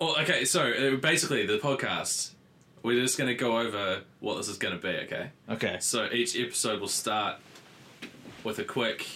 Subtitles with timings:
[0.00, 0.44] Oh, okay.
[0.44, 2.30] So uh, basically, the podcast,
[2.82, 4.96] we're just going to go over what this is going to be.
[5.04, 5.30] Okay.
[5.48, 5.76] Okay.
[5.80, 7.36] So each episode will start
[8.44, 9.06] with a quick,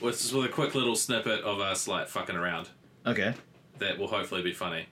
[0.00, 2.70] with, just with a quick little snippet of us like fucking around.
[3.06, 3.34] Okay.
[3.78, 4.86] That will hopefully be funny.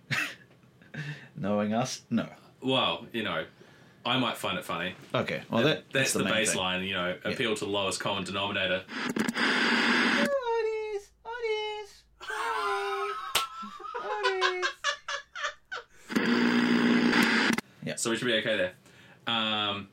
[1.36, 2.26] Knowing us, no.
[2.60, 3.44] Well, you know,
[4.04, 4.94] I might find it funny.
[5.14, 5.42] Okay.
[5.50, 6.56] Well, that, That's, the, main thing.
[6.56, 6.86] baseline.
[6.86, 8.82] You know, appeal to the lowest common denominator.
[18.00, 18.72] So we should be okay there.
[19.26, 19.88] Um,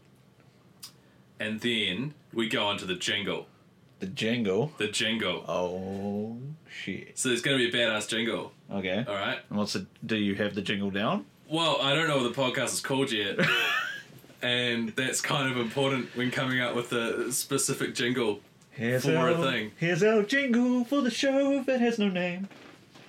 [1.40, 3.48] and then we go on to the jingle.
[4.00, 4.72] The jingle.
[4.78, 5.44] The jingle.
[5.48, 6.38] Oh
[6.70, 7.18] shit.
[7.18, 8.54] So there's going to be a badass jingle.
[8.72, 9.04] Okay.
[9.08, 9.40] All right.
[9.50, 9.86] And what's the?
[10.06, 11.26] Do you have the jingle down?
[11.50, 13.40] Well, I don't know what the podcast is called yet.
[14.42, 18.40] and that's kind of important when coming up with a specific jingle.
[18.72, 19.72] Here's For our, a thing.
[19.78, 22.48] Here's our jingle for the show that has no name.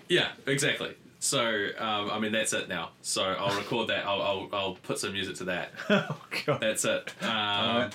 [0.08, 0.94] Yeah, exactly.
[1.20, 1.40] So,
[1.78, 2.90] um, I mean, that's it now.
[3.02, 4.06] So I'll record that.
[4.06, 5.72] I'll, I'll, I'll put some music to that.
[5.90, 6.60] oh god.
[6.60, 7.12] That's it.
[7.22, 7.94] Um, Alright.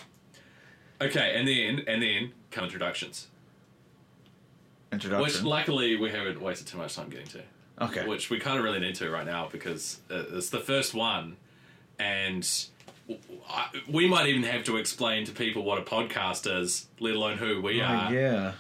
[1.02, 3.28] Okay, and then and then come introductions,
[4.92, 7.42] which luckily we haven't wasted too much time getting to.
[7.82, 8.08] okay.
[8.08, 11.36] Which we kind of really need to right now because uh, it's the first one,
[12.00, 12.48] and
[13.50, 17.38] I, we might even have to explain to people what a podcast is, let alone
[17.38, 18.14] who we Oh, are.
[18.14, 18.52] yeah.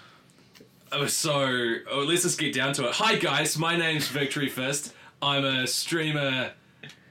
[0.93, 2.93] Uh, So oh, let's just get down to it.
[2.93, 4.93] Hi guys, my name's Victory Fist.
[5.21, 6.51] I'm a streamer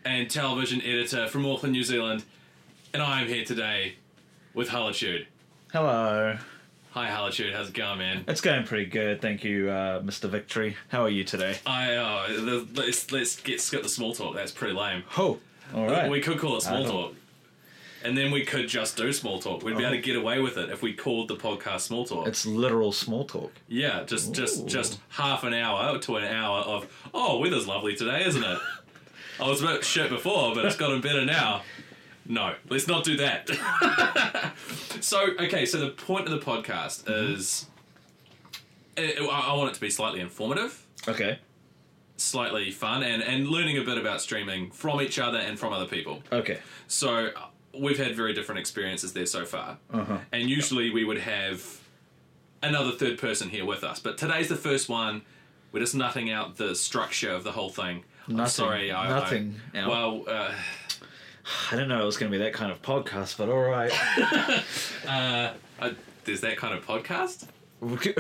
[0.05, 2.25] and television editor from Auckland, New Zealand,
[2.95, 3.95] and I'm here today
[4.55, 5.27] with Hullitude.
[5.73, 6.37] Hello.
[6.93, 8.25] Hi Hullitude, how's it going, man?
[8.29, 10.29] It's going pretty good, thank you, uh, Mr.
[10.29, 10.77] Victory.
[10.89, 11.57] How are you today?
[11.67, 14.35] I uh, let's let's get skip the small talk.
[14.37, 15.03] That's pretty lame.
[15.19, 15.41] Oh.
[15.75, 16.11] All right.
[16.11, 17.15] We could call it small don't- talk.
[18.05, 19.63] And then we could just do small talk.
[19.63, 20.05] We'd be able to uh-huh.
[20.05, 22.27] get away with it if we called the podcast small talk.
[22.27, 23.53] It's literal small talk.
[23.69, 24.67] yeah, just just Ooh.
[24.67, 28.59] just half an hour to an hour of oh, weather's lovely today, isn't it?
[29.41, 31.63] I was a bit shit before, but it's gotten better now.
[32.27, 33.49] No, let's not do that.
[35.01, 37.35] so okay, so the point of the podcast Mm-hmm.
[37.35, 37.67] is,
[38.97, 41.39] eh, eh, I I want it to be slightly informative Okay.
[42.17, 45.87] slightly fun and, and learning a bit about streaming from each other and from other
[45.87, 46.23] people.
[46.31, 46.59] Okay.
[46.87, 47.31] So
[47.79, 49.79] we've had very different experiences there so far.
[49.93, 50.19] Uh-huh.
[50.33, 51.81] And usually we would have
[52.63, 53.99] another third person here with us.
[53.99, 55.23] But today's the first one.
[55.73, 58.05] We're just nutting out the structure of the whole thing.
[58.29, 58.51] I'm Nothing.
[58.51, 58.93] sorry.
[58.93, 59.89] I, Nothing I, out.
[59.89, 60.53] well, uh,
[61.71, 63.93] I didn't know it was going to be that kind of podcast, but all right.
[65.09, 65.91] uh, uh,
[66.25, 67.47] there's that kind of podcast?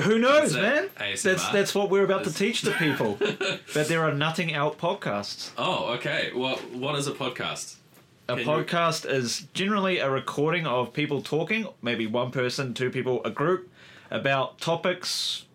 [0.00, 0.88] Who knows, Is man?
[0.98, 1.22] ASMR?
[1.22, 3.14] That's that's what we're about to teach the people.
[3.74, 5.52] that there are nutting out podcasts.
[5.56, 6.32] Oh, okay.
[6.34, 7.76] Well, what is a podcast?
[8.28, 12.91] A Can you- podcast is generally a recording of people talking, maybe one person, two
[12.91, 13.71] people, a group,
[14.10, 15.47] about topics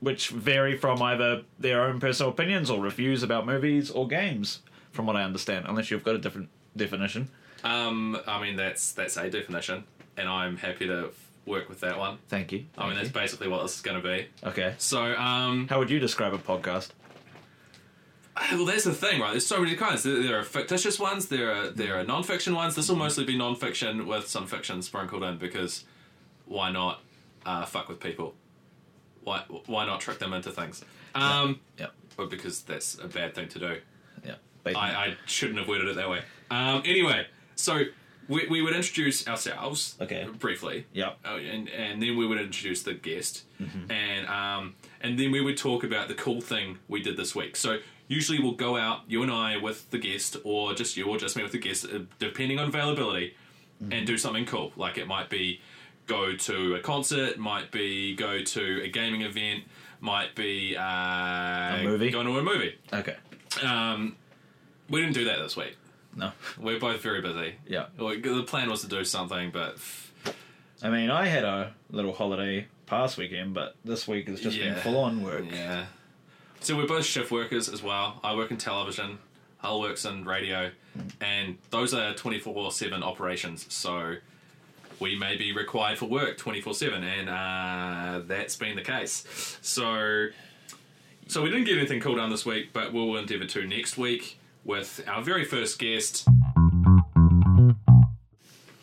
[0.00, 4.60] which vary from either their own personal opinions or reviews about movies or games,
[4.90, 7.28] from what I understand, unless you've got a different definition.
[7.62, 9.84] Um, I mean, that's that's a definition,
[10.16, 12.18] and I'm happy to f- work with that one.
[12.28, 12.64] Thank you.
[12.76, 14.26] I mean, Thank that's basically what this is going to be.
[14.42, 14.74] okay.
[14.78, 16.88] So, um, How would you describe a podcast?
[18.52, 19.30] Well, that's the thing, right?
[19.32, 20.02] There's so many kinds.
[20.02, 21.28] There, there are fictitious ones.
[21.28, 22.74] There are there are non-fiction ones.
[22.74, 25.84] This will mostly be non-fiction with some fiction sprinkled in because
[26.46, 27.00] why not
[27.44, 28.34] uh, fuck with people?
[29.24, 30.84] Why why not trick them into things?
[31.14, 31.92] Um, Yep.
[32.16, 33.76] But because that's a bad thing to do.
[34.24, 34.34] Yeah.
[34.66, 36.20] I, I shouldn't have worded it that way.
[36.50, 37.26] Um, anyway,
[37.56, 37.82] so
[38.28, 40.26] we, we would introduce ourselves Okay.
[40.38, 40.86] briefly.
[40.92, 41.18] Yep.
[41.24, 43.44] Oh, and and then we would introduce the guest,
[43.90, 47.56] and um, and then we would talk about the cool thing we did this week.
[47.56, 47.78] So
[48.08, 51.36] usually we'll go out, you and I with the guest, or just you, or just
[51.36, 53.34] me with the guest, uh, depending on availability,
[53.90, 54.72] and do something cool.
[54.76, 55.60] Like it might be
[56.06, 59.64] go to a concert, might be go to a gaming event,
[60.00, 62.10] might be uh, a movie?
[62.10, 62.76] going to a movie.
[62.92, 63.16] okay.
[63.62, 64.16] Um,
[64.88, 65.76] we didn't do that this week.
[66.14, 66.32] No.
[66.60, 67.54] We're both very busy.
[67.66, 67.86] Yeah.
[67.96, 69.78] The plan was to do something, but
[70.82, 74.74] I mean, I had a little holiday past weekend, but this week has just Yeah.
[74.74, 75.44] been full on work.
[75.50, 75.86] yeah.
[76.62, 78.20] So we're both shift workers as well.
[78.22, 79.18] I work in television.
[79.58, 80.70] Hull works in radio,
[81.20, 83.66] and those are twenty four seven operations.
[83.72, 84.16] So
[85.00, 89.24] we may be required for work twenty four seven, and uh, that's been the case.
[89.60, 90.28] So,
[91.28, 94.38] so we didn't get anything cool done this week, but we'll endeavour to next week
[94.64, 96.26] with our very first guest.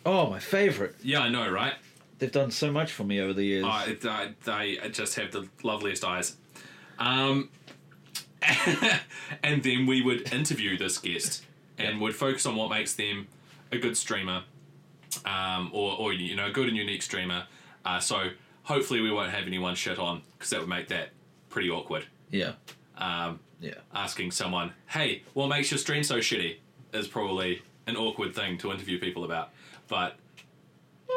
[0.05, 0.93] Oh, my favourite.
[1.03, 1.73] Yeah, I know, right?
[2.19, 3.65] They've done so much for me over the years.
[3.65, 6.35] Uh, it- uh, they just have the loveliest eyes.
[6.97, 7.49] Um,
[9.43, 11.43] and then we would interview this guest
[11.77, 13.27] and would focus on what makes them
[13.71, 14.43] a good streamer,
[15.25, 17.45] um, or, or you know, a good and unique streamer.
[17.85, 18.29] Uh, so
[18.63, 21.09] hopefully we won't have anyone shit on because that would make that
[21.49, 22.05] pretty awkward.
[22.31, 22.53] yeah.
[22.97, 23.75] Um, Yeah.
[23.93, 26.57] asking someone, "Hey, what makes your stream so shitty?"
[26.93, 29.49] is probably an awkward thing to interview people about,
[29.87, 30.15] but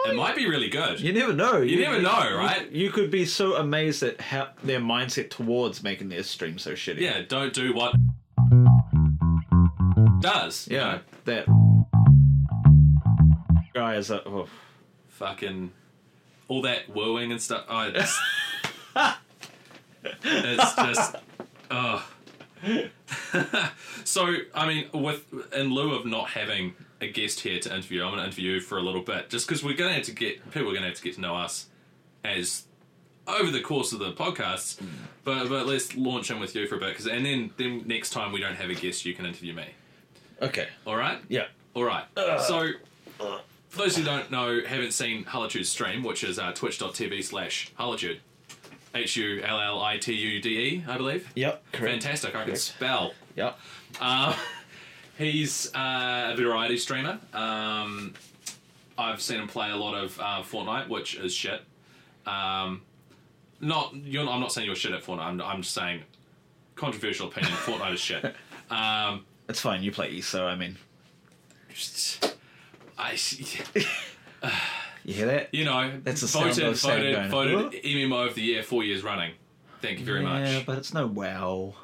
[0.07, 1.01] it might be really good.
[1.01, 1.59] You never know.
[1.61, 2.71] You, never know, right?
[2.71, 7.01] You, could be so amazed at how their mindset towards making their stream so shitty.
[7.01, 7.95] Yeah, don't do what
[10.21, 10.69] does.
[10.69, 10.85] you Yeah.
[10.93, 11.01] know?
[11.25, 11.47] That
[13.75, 14.27] guy is a.
[14.27, 14.49] Oh.
[15.09, 15.71] fucking
[16.49, 17.65] all that wooing and stuff.
[17.69, 18.21] Oh, it's,
[20.25, 21.17] it's just
[21.71, 22.09] oh.
[24.05, 25.25] so I mean, with
[25.55, 28.61] in lieu of not having a guest here to interview, I'm going to interview you
[28.61, 30.83] for a little bit, just because we're going to have to get people are going
[30.83, 31.67] to have to get to know us
[32.25, 32.65] as
[33.27, 34.81] over the course of the podcasts.
[35.25, 38.11] But but let's launch in with you for a bit, because and then then next
[38.11, 39.67] time we don't have a guest, you can interview me.
[40.41, 40.69] Okay.
[40.87, 41.19] All right.
[41.29, 41.47] Yeah.
[41.75, 42.05] All right.
[42.41, 42.71] so,
[43.19, 48.21] for those who don't know, haven't seen Hullitude's stream, which is uh, twitch.tv slash Hullitude.
[48.95, 51.31] H U L L I T U D E, I believe.
[51.35, 51.63] Yep.
[51.73, 52.03] Correct.
[52.03, 52.35] Fantastic.
[52.37, 53.15] I can spell.
[53.37, 53.59] Yep.
[54.01, 54.37] Uh,
[55.19, 57.19] he's uh, a variety streamer.
[57.33, 58.15] Um,
[58.99, 61.63] I've seen him play a lot of uh, Fortnite, which is shit.
[62.27, 62.83] Um,
[63.61, 64.29] not you're.
[64.29, 65.21] I'm not saying you're shit at Fortnite.
[65.21, 66.03] I'm, I'm just saying
[66.75, 67.53] controversial opinion.
[67.65, 68.35] Fortnite is shit.
[68.71, 69.83] Um, It's fine.
[69.83, 70.47] You play ESO.
[70.47, 70.77] I mean,
[71.73, 72.37] just,
[72.99, 73.13] I.
[75.05, 75.55] you hear that?
[75.55, 79.03] You know, That's sound voted of Sam voted voted MMO of the year four years
[79.03, 79.33] running.
[79.81, 80.49] Thank you very yeah, much.
[80.49, 81.75] Yeah, but it's no WoW.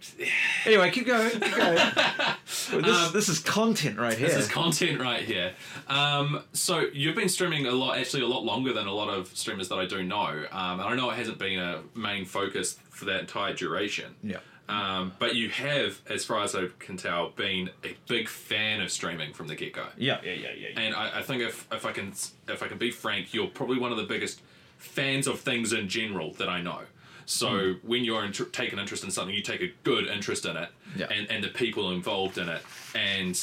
[0.66, 1.30] Anyway, keep going.
[1.30, 1.78] Keep going.
[2.72, 4.28] Well, this, this is content right here.
[4.28, 5.52] Um, This is content right here.
[5.88, 9.26] Um, so you've been streaming a lot, actually a lot longer than a lot of
[9.36, 10.44] streamers that I do know.
[10.52, 14.14] Um, and I know it hasn't been a main focus for that entire duration.
[14.22, 14.38] yeah.
[14.68, 18.92] Um, but you have, as far as I can tell, been a big fan of
[18.92, 19.86] streaming from the get go.
[19.96, 20.20] Yeah.
[20.22, 20.32] Yeah.
[20.32, 20.48] Yeah.
[20.56, 20.68] Yeah.
[20.74, 20.80] yeah.
[20.80, 22.12] And I, I think if, if I can
[22.48, 24.42] if I can be frank, you're probably one of the biggest
[24.78, 26.82] fans of things in general that I know.
[27.30, 30.56] So when you're in, take an interest in something, you take a good interest in
[30.56, 31.06] it, Yeah.
[31.10, 32.60] and and the people involved in it.
[32.94, 33.40] And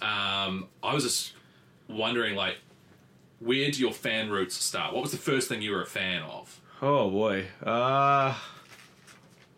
[0.00, 1.32] um, I was just
[1.88, 2.56] wondering, like,
[3.40, 4.94] where do your fan roots start?
[4.94, 6.60] What was the first thing you were a fan of?
[6.80, 7.46] Oh boy.
[7.62, 8.34] Uh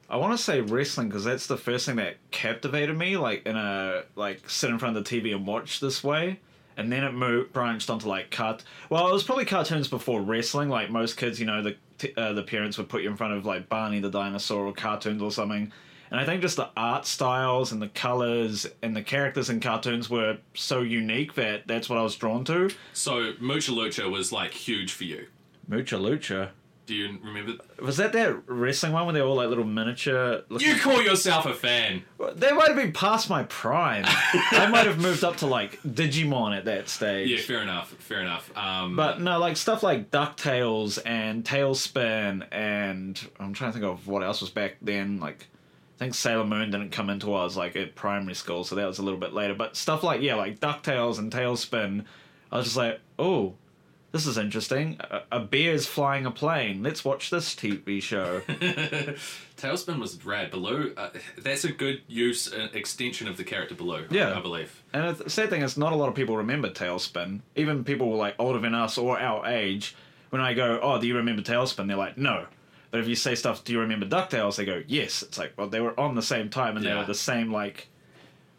[0.08, 3.16] I want to say wrestling because that's the first thing that captivated me.
[3.16, 6.40] Like in a like sit in front of the TV and watch this way,
[6.76, 8.64] and then it moved branched onto like cart.
[8.90, 10.68] Well, it was probably cartoons before wrestling.
[10.68, 13.32] Like most kids, you know, the t- uh, the parents would put you in front
[13.34, 15.72] of like Barney the dinosaur or cartoons or something.
[16.10, 20.08] And I think just the art styles and the colors and the characters in cartoons
[20.08, 22.70] were so unique that that's what I was drawn to.
[22.92, 25.26] So Mucha Lucha was like huge for you.
[25.66, 26.50] Mucha Lucha.
[26.86, 27.54] Do you remember?
[27.82, 30.42] Was that that wrestling one where they were all like little miniature?
[30.48, 32.04] looking- You call yourself a fan?
[32.36, 34.04] They might have been past my prime.
[34.06, 37.28] I might have moved up to like Digimon at that stage.
[37.28, 37.90] Yeah, fair enough.
[37.98, 38.56] Fair enough.
[38.56, 44.06] Um, But no, like stuff like DuckTales and TaleSpin, and I'm trying to think of
[44.06, 45.18] what else was back then.
[45.18, 45.48] Like,
[45.96, 48.98] I think Sailor Moon didn't come into us like at primary school, so that was
[48.98, 49.54] a little bit later.
[49.54, 52.04] But stuff like, yeah, like DuckTales and TaleSpin,
[52.52, 53.54] I was just like, oh,
[54.16, 54.98] this is interesting.
[55.10, 56.82] A, a bear's flying a plane.
[56.82, 58.40] Let's watch this TV show.
[59.58, 60.50] TaleSpin was rad.
[60.50, 64.06] Baloo, uh, that's a good use uh, extension of the character Baloo.
[64.10, 64.34] Yeah.
[64.34, 64.82] I believe.
[64.94, 67.40] And the sad thing is, not a lot of people remember TaleSpin.
[67.56, 69.94] Even people like older than us or our age.
[70.30, 72.46] When I go, "Oh, do you remember TaleSpin?" They're like, "No."
[72.90, 75.68] But if you say stuff, "Do you remember Ducktales?" They go, "Yes." It's like, well,
[75.68, 77.88] they were on the same time and they were the same like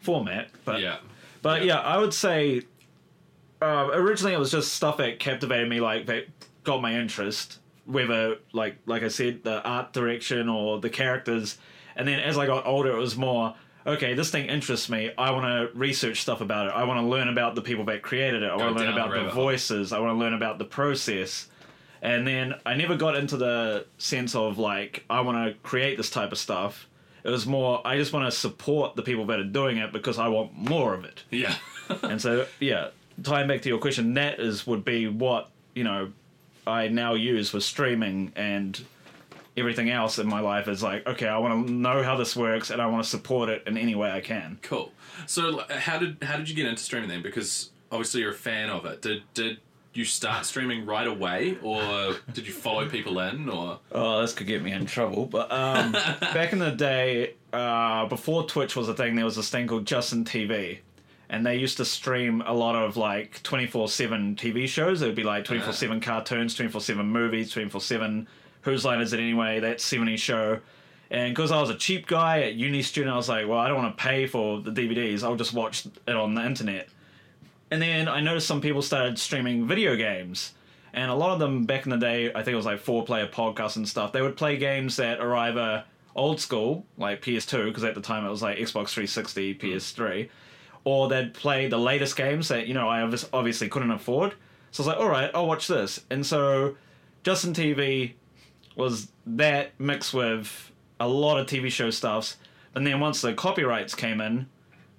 [0.00, 0.50] format.
[0.64, 0.98] But yeah.
[1.42, 1.74] but Yeah.
[1.74, 2.62] yeah, I would say
[3.60, 6.26] uh, originally it was just stuff that captivated me, like that
[6.64, 7.58] got my interest.
[7.86, 11.56] Whether like like I said, the art direction or the characters,
[11.96, 13.54] and then as I got older, it was more
[13.86, 14.12] okay.
[14.14, 15.10] This thing interests me.
[15.16, 16.74] I want to research stuff about it.
[16.74, 18.50] I want to learn about the people that created it.
[18.50, 19.92] I want to learn down the about the voices.
[19.92, 21.48] I want to learn about the process.
[22.00, 26.10] And then I never got into the sense of like I want to create this
[26.10, 26.88] type of stuff.
[27.24, 30.18] It was more I just want to support the people that are doing it because
[30.18, 31.24] I want more of it.
[31.30, 31.54] Yeah.
[32.02, 32.88] And so yeah,
[33.22, 36.12] tying back to your question, that is would be what you know
[36.66, 38.80] I now use for streaming and
[39.56, 42.70] everything else in my life is like okay, I want to know how this works
[42.70, 44.58] and I want to support it in any way I can.
[44.62, 44.92] cool.
[45.26, 47.22] So, how did how did you get into streaming then?
[47.22, 49.02] Because obviously you're a fan of it.
[49.02, 49.58] Did did
[49.94, 54.46] you start streaming right away, or did you follow people in, or Oh, this could
[54.46, 55.26] get me in trouble.
[55.26, 59.50] But um, back in the day, uh, before Twitch was a thing, there was this
[59.50, 60.78] thing called Justin TV.
[61.30, 65.02] And they used to stream a lot of like 24 7 TV shows.
[65.02, 65.54] It would be like uh-huh.
[65.54, 68.28] 24 7 cartoons, 24 7 movies, 24 7
[68.62, 70.60] Whose Line Is It Anyway, that 70s show.
[71.10, 73.68] And because I was a cheap guy at uni student, I was like, well, I
[73.68, 75.22] don't want to pay for the DVDs.
[75.22, 76.88] I'll just watch it on the internet.
[77.70, 80.52] And then I noticed some people started streaming video games.
[80.92, 83.04] And a lot of them back in the day, I think it was like four
[83.04, 85.82] player podcasts and stuff, they would play games that are either uh,
[86.16, 90.28] old school, like PS2, because at the time it was like Xbox 360, PS3,
[90.88, 93.02] or they'd play the latest games that, you know, I
[93.32, 94.32] obviously couldn't afford.
[94.70, 96.00] So I was like, all right, I'll watch this.
[96.08, 96.76] And so
[97.24, 98.14] Justin TV
[98.74, 102.36] was that mixed with a lot of TV show stuffs.
[102.74, 104.46] And then once the copyrights came in,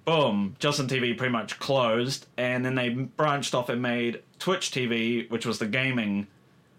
[0.04, 2.26] boom, Justin TV pretty much closed.
[2.36, 6.26] And then they branched off and made Twitch TV, which was the gaming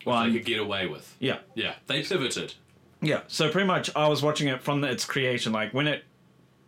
[0.06, 0.32] They one.
[0.34, 1.15] could get away with.
[1.20, 1.39] Yeah.
[1.56, 2.53] Yeah, they pivoted.
[3.01, 5.51] Yeah, so pretty much I was watching it from its creation.
[5.51, 6.03] Like when it,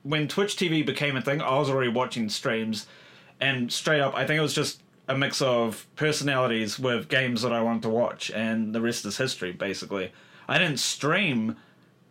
[0.04, 2.86] when Twitch TV became a thing, I was already watching streams,
[3.42, 7.52] and straight up, I think it was just a mix of personalities with games that
[7.52, 9.52] I wanted to watch, and the rest is history.
[9.52, 10.12] Basically,
[10.48, 11.58] I didn't stream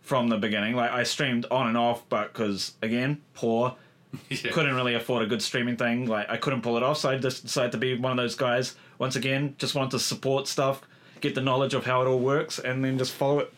[0.03, 0.75] from the beginning.
[0.75, 3.77] Like I streamed on and off, but because again, poor,
[4.29, 4.51] Yeah.
[4.53, 6.07] couldn't really afford a good streaming thing.
[6.07, 8.35] Like I couldn't pull it off, so I just decided to be one of those
[8.35, 8.75] guys.
[8.99, 10.83] Once again, just wanted to support stuff,
[11.23, 13.53] get the knowledge of how it all works, and then just follow it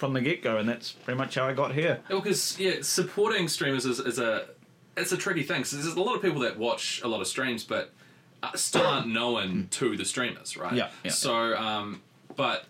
[0.00, 0.56] from the get go.
[0.56, 2.00] And that's pretty much how I got here.
[2.08, 4.46] Because yeah, supporting streamers is, is a
[4.96, 5.62] it's a tricky thing.
[5.64, 7.92] So there's a lot of people that watch a lot of streams, but
[8.42, 10.72] uh, still aren't known to the streamers, right?
[10.72, 11.10] Yeah, yeah.
[11.12, 12.02] So, um,
[12.34, 12.64] but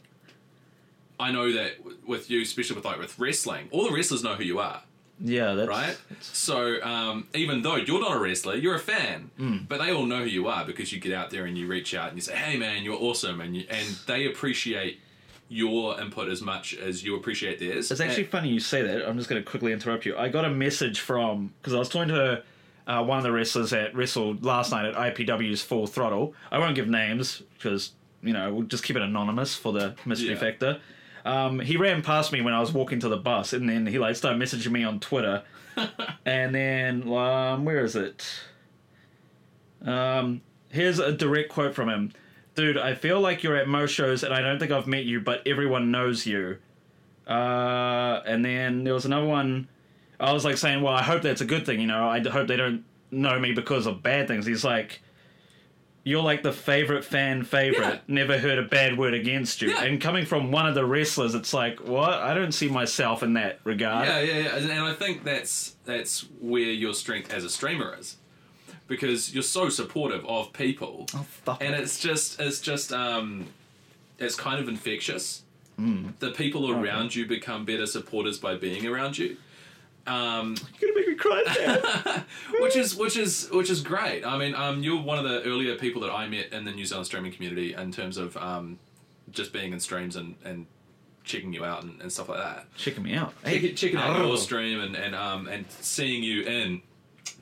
[1.19, 1.73] I know that
[2.07, 4.83] with you, especially with like with wrestling, all the wrestlers know who you are,
[5.21, 5.97] Yeah, that's right?
[6.21, 9.59] So um, even though you're not a wrestler, you're a fan, Hmm.
[9.69, 11.95] but they all know who you are because you get out there and you reach
[11.95, 15.01] out and you say, "Hey, man, you're awesome," and you, and they appreciate
[15.53, 17.91] your input as much as you appreciate theirs.
[17.91, 19.07] It's actually funny you say that.
[19.07, 20.17] I'm just going to quickly interrupt you.
[20.17, 22.45] I got a message from because I was talking to
[22.87, 26.35] uh, one of the wrestlers that wrestled last night at IPW's Full Throttle.
[26.53, 27.93] I won't give names because
[28.23, 30.37] you know we'll just keep it anonymous for the mystery Yeah.
[30.39, 30.81] factor.
[31.25, 33.99] Um, he ran past me when I was walking to the bus, and then he
[33.99, 35.43] like started messaging me on Twitter.
[36.25, 38.25] and then um, where is it?
[39.85, 42.13] Um, here's a direct quote from him.
[42.55, 45.21] Dude, I feel like you're at most shows and I don't think I've met you,
[45.21, 46.59] but everyone knows you.
[47.27, 49.69] Uh, and then there was another one.
[50.19, 52.09] I was like saying, well, I hope that's a good thing, you know.
[52.09, 54.45] I hope they don't know me because of bad things.
[54.47, 55.01] He's like,
[56.03, 58.01] you're like the favorite fan favorite.
[58.09, 59.71] Never heard a bad word against you.
[59.71, 59.85] Yeah.
[59.85, 62.15] And coming from one of the wrestlers, it's like, what?
[62.15, 64.09] I don't see myself in that regard.
[64.09, 68.17] Yeah, yeah, yeah, and I think that's that's where your strength as a streamer is,
[68.91, 73.47] because you're so supportive of people, Oh, fuck and it's just it's just um,
[74.19, 75.43] it's kind of infectious.
[75.77, 76.09] Hmm.
[76.19, 79.39] The people around you become better supporters by being around you,
[80.07, 82.23] um, You're gonna make me cry
[82.61, 84.25] which is which is which is great.
[84.27, 86.85] I mean, um, you're one of the earlier people that I met in the New
[86.85, 88.79] Zealand streaming community in terms of um,
[89.31, 90.67] just being in streams and, and
[91.25, 92.67] checking you out and, and stuff like that.
[92.77, 93.33] Checking me out.
[93.45, 94.27] Checking, checking out Oh.
[94.29, 96.83] your stream and and um and seeing you in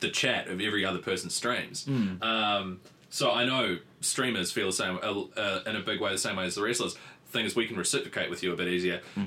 [0.01, 1.85] the chat of every other person's streams.
[1.85, 2.23] Hmm.
[2.23, 2.81] Um,
[3.11, 6.37] so I know streamers feel the same uh, uh, in a big way, the same
[6.37, 6.97] way as the wrestlers.
[7.29, 9.01] Thing is, we can reciprocate with you a bit easier.
[9.15, 9.25] Hmm.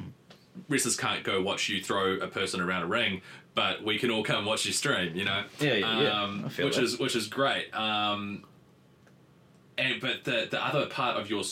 [0.68, 3.22] Wrestlers can't go watch you throw a person around a ring,
[3.56, 5.16] but we can all come watch you stream.
[5.16, 6.24] You know, Yeah, yeah, yeah.
[6.24, 6.84] Um, feel which that.
[6.84, 7.74] is which is great.
[7.74, 8.44] Um,
[9.78, 11.44] and but the the other part of your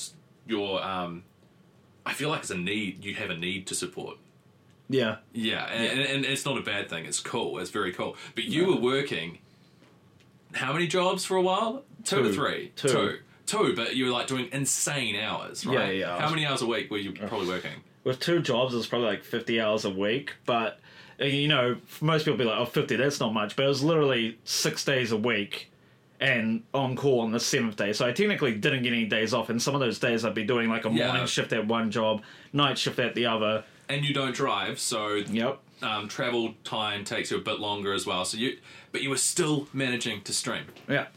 [0.48, 1.24] your um,
[2.06, 3.04] I feel like it's a need.
[3.06, 4.18] You have a need to support.
[4.89, 5.17] Yeah.
[5.34, 7.05] Yeah, and, and, and it's not a bad thing.
[7.05, 7.60] It's cool.
[7.60, 8.15] It's very cool.
[8.36, 9.38] But you were working
[10.53, 11.84] how many jobs for a while?
[12.03, 12.72] Two, or three?
[12.75, 12.88] Two.
[12.88, 13.17] Two.
[13.46, 15.96] Two, but you were like doing insane hours, right?
[15.96, 17.72] Yeah, yeah, How many hours a week were you probably working?
[18.03, 20.34] with two jobs, it was probably like 50 hours a week.
[20.46, 20.79] But,
[21.22, 23.55] uh, you know, most people be like, oh, 50, that's not much.
[23.55, 25.72] But it was literally six days a week
[26.19, 27.91] and on call on the seventh day.
[27.93, 29.50] So I technically didn't get any days off.
[29.50, 31.08] And some of those days I'd be doing like a Yeah.
[31.08, 32.22] morning shift at one job,
[32.53, 33.63] night shift at the other.
[33.89, 35.60] And you don't drive, so Yep.
[35.81, 38.24] um, travel time takes you a bit longer as well.
[38.24, 38.58] So you,
[38.91, 40.65] but you were still managing to stream.
[40.88, 41.08] Yeah.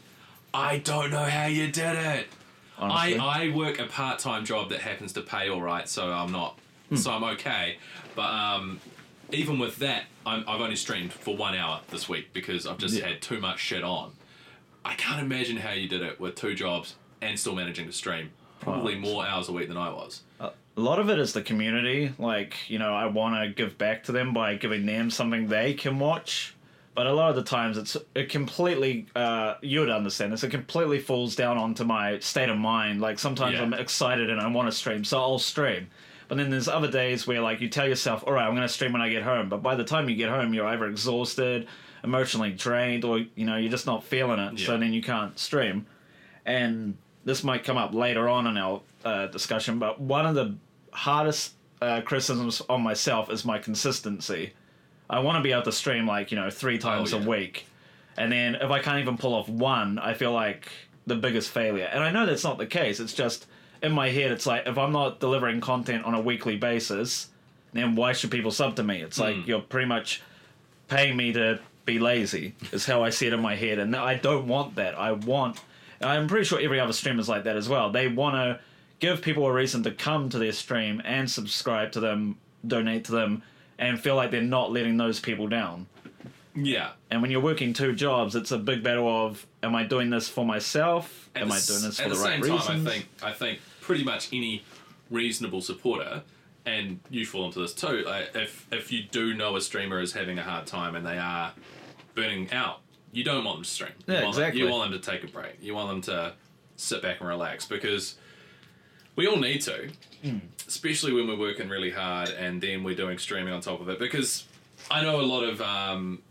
[0.53, 2.27] I don't know how you did it.
[2.77, 3.17] Honestly.
[3.19, 6.31] I, I work a part time job that happens to pay all right, so I'm
[6.31, 6.57] not,
[6.89, 6.95] Hmm.
[6.95, 7.77] so I'm okay.
[8.15, 8.79] But um,
[9.31, 12.95] even with that, I'm, I've only streamed for one hour this week because I've just
[12.95, 13.07] Yeah.
[13.09, 14.13] had too much shit on.
[14.83, 18.31] I can't imagine how you did it with two jobs and still managing to stream.
[18.59, 20.21] Probably Oh, more hours a week than I was.
[20.75, 22.13] A lot of it is the community.
[22.17, 25.73] Like, you know, I want to give back to them by giving them something they
[25.73, 26.55] can watch.
[26.95, 30.51] But a lot of the times it's it completely, uh, you would understand this, it
[30.51, 33.01] completely falls down onto my state of mind.
[33.01, 33.63] Like, sometimes Yeah.
[33.63, 35.87] I'm excited and I want to stream, so I'll stream.
[36.27, 38.73] But then there's other days where, like, you tell yourself, all right, I'm going to
[38.73, 39.49] stream when I get home.
[39.49, 41.67] But by the time you get home, you're either exhausted,
[42.03, 44.59] emotionally drained, or, you know, you're just not feeling it.
[44.59, 45.87] So then you can't stream
[46.45, 50.55] and this might come up later on in our uh, discussion, but one of the
[50.91, 54.53] hardest uh, criticisms on myself is my consistency.
[55.09, 57.25] I want to be able to stream like you know three times Oh, yeah.
[57.25, 57.65] a week,
[58.17, 60.69] and then if I can't even pull off one, I feel like
[61.05, 61.89] the biggest failure.
[61.91, 62.99] And I know that's not the case.
[62.99, 63.45] It's just
[63.81, 67.29] in my head, it's like if I'm not delivering content on a weekly basis,
[67.73, 69.01] then why should people sub to me?
[69.01, 70.21] It's like you're pretty much
[70.87, 72.55] paying me to be lazy.
[72.71, 74.97] Is how I see it in my head, and I don't want that.
[74.97, 75.59] I want.
[75.99, 77.89] I'm pretty sure every other streamer's like that as well.
[77.91, 78.59] They want to
[79.03, 83.11] give people a reason to come to their stream and subscribe to them, donate to
[83.11, 83.43] them,
[83.77, 85.87] and feel like they're not letting those people down.
[86.55, 86.91] Yeah.
[87.11, 90.29] And when you're working two jobs, it's a big battle of: Am I doing this
[90.29, 91.29] for myself?
[91.35, 92.65] At Am the I doing this for the, the right same reasons?
[92.65, 94.63] time, I think I think pretty much any
[95.09, 96.23] reasonable supporter,
[96.65, 98.03] and you fall into this too.
[98.05, 101.17] Like if if you do know a streamer is having a hard time and they
[101.17, 101.51] are
[102.15, 102.79] burning out,
[103.11, 103.91] you don't want them to stream.
[104.07, 104.61] You Yeah, want them- exactly.
[104.61, 105.57] you want them to take a break.
[105.59, 106.33] You want them to
[106.77, 108.15] sit back and relax because
[109.15, 109.89] we all need to,
[110.23, 110.37] Hmm.
[110.67, 113.99] especially when we're working really hard and then we're doing streaming on top of it.
[113.99, 114.45] Because
[114.89, 116.21] I know a lot of um,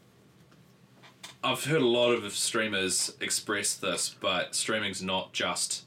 [1.45, 5.85] I've heard a lot of streamers express this, but streaming's not just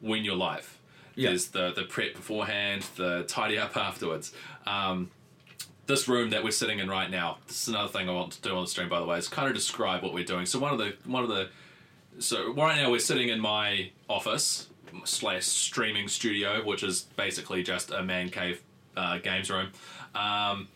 [0.00, 0.78] when you're live.
[1.14, 1.28] Yeah.
[1.30, 4.32] There's the the prep beforehand, the tidy up afterwards.
[4.66, 5.10] Um,
[5.86, 7.38] this room that we're sitting in right now.
[7.46, 9.18] This is another thing I want to do on the stream, by the way.
[9.18, 10.46] Is kind of describe what we're doing.
[10.46, 11.48] So one of the one of the
[12.18, 14.68] so right now we're sitting in my office
[15.04, 18.62] slash streaming studio, which is basically just a man cave
[18.96, 19.68] uh, games room.
[20.14, 20.68] Um,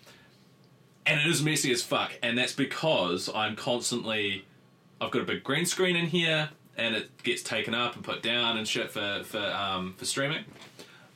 [1.05, 4.45] and it is messy as fuck, and that's because I'm constantly.
[5.01, 8.23] I've got a big green screen in here, and it gets taken up and put
[8.23, 10.45] down and shit for for um, for streaming.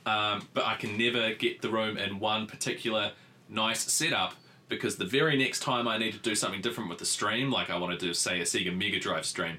[0.05, 3.11] Um, but I can never get the room in one particular
[3.49, 4.33] nice setup
[4.71, 7.69] because the very next time I need to do something different with the stream, like
[7.69, 9.57] I want to do, say, a Sega Mega Drive stream,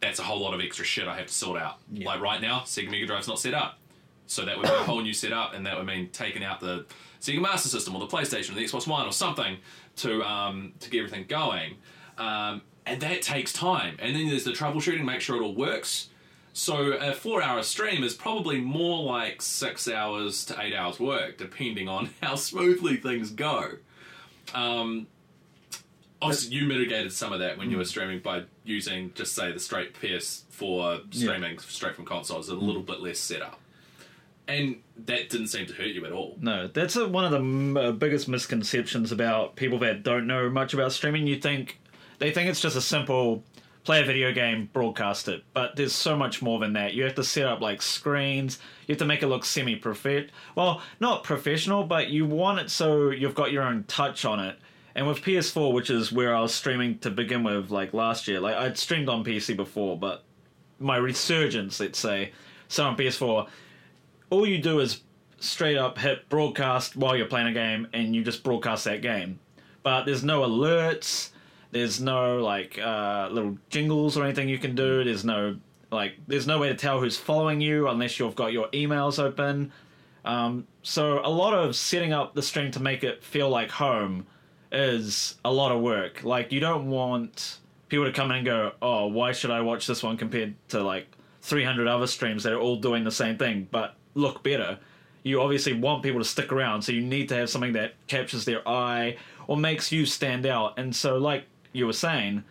[0.00, 1.78] that's a whole lot of extra shit I have to sort out.
[1.92, 3.78] Like right now, Sega Mega Drive's not set up.
[4.26, 6.86] So that would be a whole new setup, and that would mean taking out the
[7.20, 9.56] Sega Master System or the PlayStation or the Xbox One or something
[9.96, 11.76] to um, to get everything going.
[12.16, 13.96] Um, and that takes time.
[13.98, 16.08] And then there's the troubleshooting, make sure it all works.
[16.52, 21.88] So a four-hour stream is probably more like six hours to eight hours work, depending
[21.88, 23.72] on how smoothly things go.
[24.54, 25.06] Um,
[26.22, 29.60] obviously, you mitigated some of that when you were streaming by using, just say, the
[29.60, 33.58] straight PS4 streaming straight from consoles, a little bit less setup,
[34.48, 36.36] and that didn't seem to hurt you at all.
[36.40, 40.50] No, that's a, one of the m- uh, biggest misconceptions about people that don't know
[40.50, 41.26] much about streaming.
[41.26, 41.80] You think
[42.18, 43.42] they think it's just a simple
[43.84, 46.92] play a video game, broadcast it, but there's so much more than that.
[46.92, 48.58] You have to set up like screens.
[48.86, 50.06] You have to make it look semi-prof.
[50.54, 54.58] Well, not professional, but you want it so you've got your own touch on it.
[54.94, 58.40] And with PS4, which is where I was streaming to begin with, like last year,
[58.40, 60.24] like I'd streamed on PC before, but
[60.78, 62.32] my resurgence, let's say,
[62.68, 63.46] so on PS4,
[64.30, 65.02] all you do is
[65.38, 69.38] straight up hit broadcast while you're playing a game and you just broadcast that game.
[69.82, 71.30] But there's no alerts,
[71.70, 75.56] there's no like uh, little jingles or anything you can do, there's no
[75.90, 79.72] like there's no way to tell who's following you unless you've got your emails open.
[80.24, 84.26] Um, so a lot of setting up the stream to make it feel like home
[84.72, 86.22] is a lot of work.
[86.22, 89.86] Like you don't want people to come in and go, "Oh, why should I watch
[89.86, 91.06] this one compared to like
[91.42, 94.78] 300 other streams that are all doing the same thing but look better?"
[95.22, 98.46] You obviously want people to stick around, so you need to have something that captures
[98.46, 100.78] their eye or makes you stand out.
[100.78, 102.42] And so, like you were saying,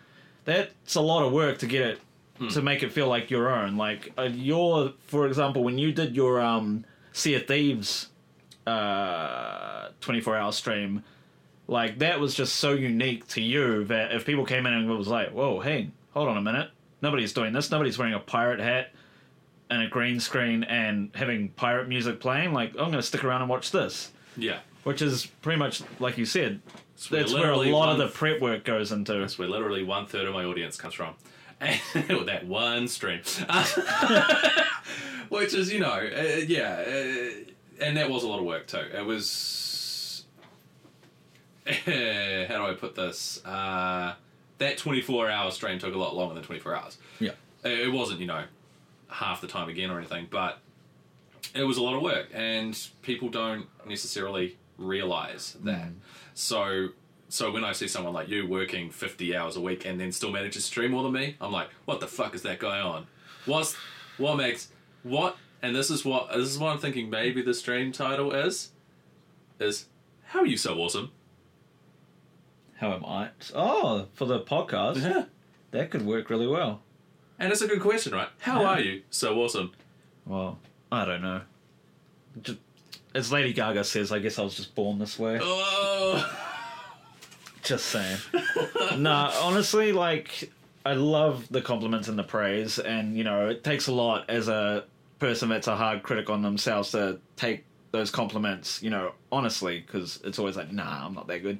[0.46, 2.00] that's a lot of work to get it
[2.52, 3.76] to make it feel like your own.
[3.76, 8.08] Like uh, your, for example, when you did your um, Sea of Thieves
[8.66, 11.04] uh, 24 hour stream,
[11.70, 15.08] like that was just so unique to you that if people came in and was
[15.08, 16.70] like, "Whoa, hey, hold on a minute,
[17.02, 17.70] nobody's doing this.
[17.70, 18.92] Nobody's wearing a pirate hat
[19.70, 22.54] and a green screen and having pirate music playing.
[22.54, 26.18] Like, I'm going to stick around and watch this." Yeah, Which is pretty much like
[26.18, 26.62] you said.
[26.96, 29.14] So we're That's where a lot of the prep work goes into.
[29.14, 31.16] That's where literally one third of my audience comes from.
[31.62, 33.22] And that one stream.
[35.30, 36.84] Which is, you know, uh, yeah.
[36.88, 38.86] Uh, and that was a lot of work too.
[38.94, 39.28] It was.
[42.48, 43.44] how do I put this?
[43.46, 44.16] Uh,
[44.58, 46.98] that 24 hour stream took a lot longer than 24 hours.
[47.20, 47.32] Yeah.
[47.64, 48.44] It wasn't, you know,
[49.10, 50.60] half the time again or anything, but
[51.54, 55.90] it was a lot of work, and people don't necessarily realize that.
[56.34, 56.90] So,
[57.28, 60.32] so when I see someone like you working fifty hours a week and then still
[60.32, 63.08] manage to stream more than me, I'm like, what the fuck is that going on?
[63.46, 63.76] What's
[64.18, 64.70] what makes
[65.04, 65.38] what?
[65.62, 67.10] And this is what this is what I'm thinking.
[67.10, 68.72] Maybe the stream title is
[69.60, 69.86] is
[70.28, 71.12] how are you so awesome?
[72.80, 73.30] How am I?
[73.54, 75.26] Oh, for the podcast, Yeah.
[75.72, 76.82] that could work really well.
[77.38, 78.30] And it's a good question, right?
[78.40, 79.72] How are you so awesome?
[80.26, 80.60] Well,
[80.92, 81.42] I don't know.
[82.42, 82.60] Just,
[83.14, 85.40] as Lady Gaga says, I guess I was just born this way.
[85.42, 86.36] Oh.
[87.64, 88.18] Just saying.
[88.98, 90.50] nah, honestly, like
[90.86, 94.48] I love the compliments and the praise, and you know, it takes a lot as
[94.48, 94.86] a
[95.20, 100.20] person that's a hard critic on themselves to take those compliments, you know, honestly, because
[100.24, 101.60] it's always like, nah, I'm not that good.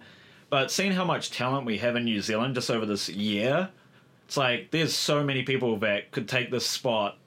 [0.50, 3.70] But seeing how much talent we have in New Zealand just over this year,
[4.28, 7.18] it's like there's so many people that could take this spot,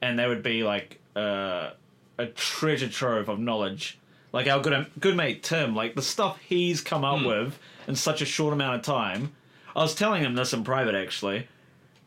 [0.00, 1.70] and they would be like uh,
[2.18, 3.98] a treasure trove of knowledge.
[4.32, 8.22] Like our good good mate Tim, like the stuff he's come up with in such
[8.22, 9.32] a short amount of time.
[9.76, 11.48] I was telling him this in private actually,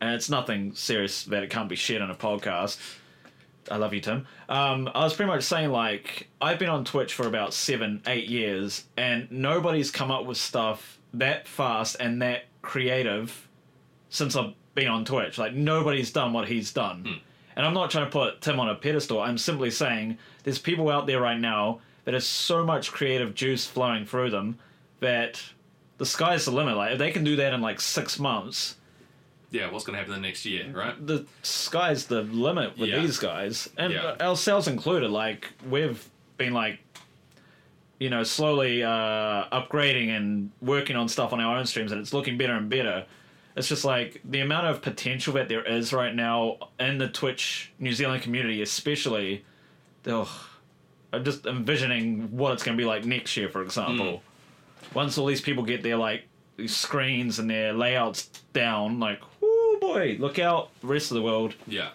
[0.00, 2.78] and it's nothing serious that it can't be shared on a podcast.
[3.70, 4.26] I love you, Tim.
[4.48, 8.28] Um, I was pretty much saying like I've been on Twitch for about seven, eight
[8.28, 13.48] years, and nobody's come up with stuff that fast and that creative
[14.10, 15.38] since I've been on Twitch.
[15.38, 17.20] Like nobody's done what he's done.
[17.56, 19.20] And I'm not trying to put Tim on a pedestal.
[19.20, 23.66] I'm simply saying there's people out there right now that has so much creative juice
[23.66, 24.58] flowing through them
[25.00, 25.42] that
[25.98, 26.76] the sky's the limit.
[26.76, 28.76] Like if they can do that in like six months,
[29.56, 30.94] Yeah, what's going to happen the next year, right?
[31.06, 33.00] the sky's the limit with Yeah.
[33.00, 34.16] these guys, and Yeah.
[34.20, 35.10] ourselves included.
[35.10, 36.04] Like we've
[36.36, 36.78] been like,
[37.98, 38.88] you know, slowly uh,
[39.58, 43.06] upgrading and working on stuff on our own streams, and it's looking better and better.
[43.56, 47.72] It's just like the amount of potential that there is right now in the Twitch
[47.78, 49.44] New Zealand community, especially.
[50.06, 50.28] Ugh,
[51.12, 54.22] I'm just envisioning what it's going to be like next year, for example.
[54.92, 56.24] Once all these people get their like
[56.66, 59.20] screens and their layouts down, like,
[59.76, 61.54] oh boy, look out, the rest of the world.
[61.66, 61.90] Yeah.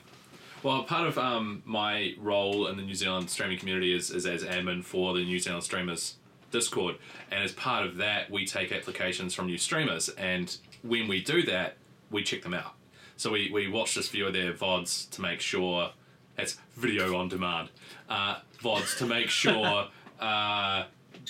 [0.64, 4.44] Well, part of um, my role in the New Zealand streaming community is, is as
[4.44, 6.18] admin for the New Zealand Streamers
[6.52, 6.98] Discord.
[7.32, 10.10] And as part of that, we take applications from new streamers.
[10.10, 11.78] And when we do that,
[12.12, 12.74] we check them out.
[13.18, 15.92] So we, we watch just few of their VODs to make sure
[16.38, 17.70] it's video on demand.
[18.08, 19.88] Uh, VODs to make sure
[20.20, 20.84] uh,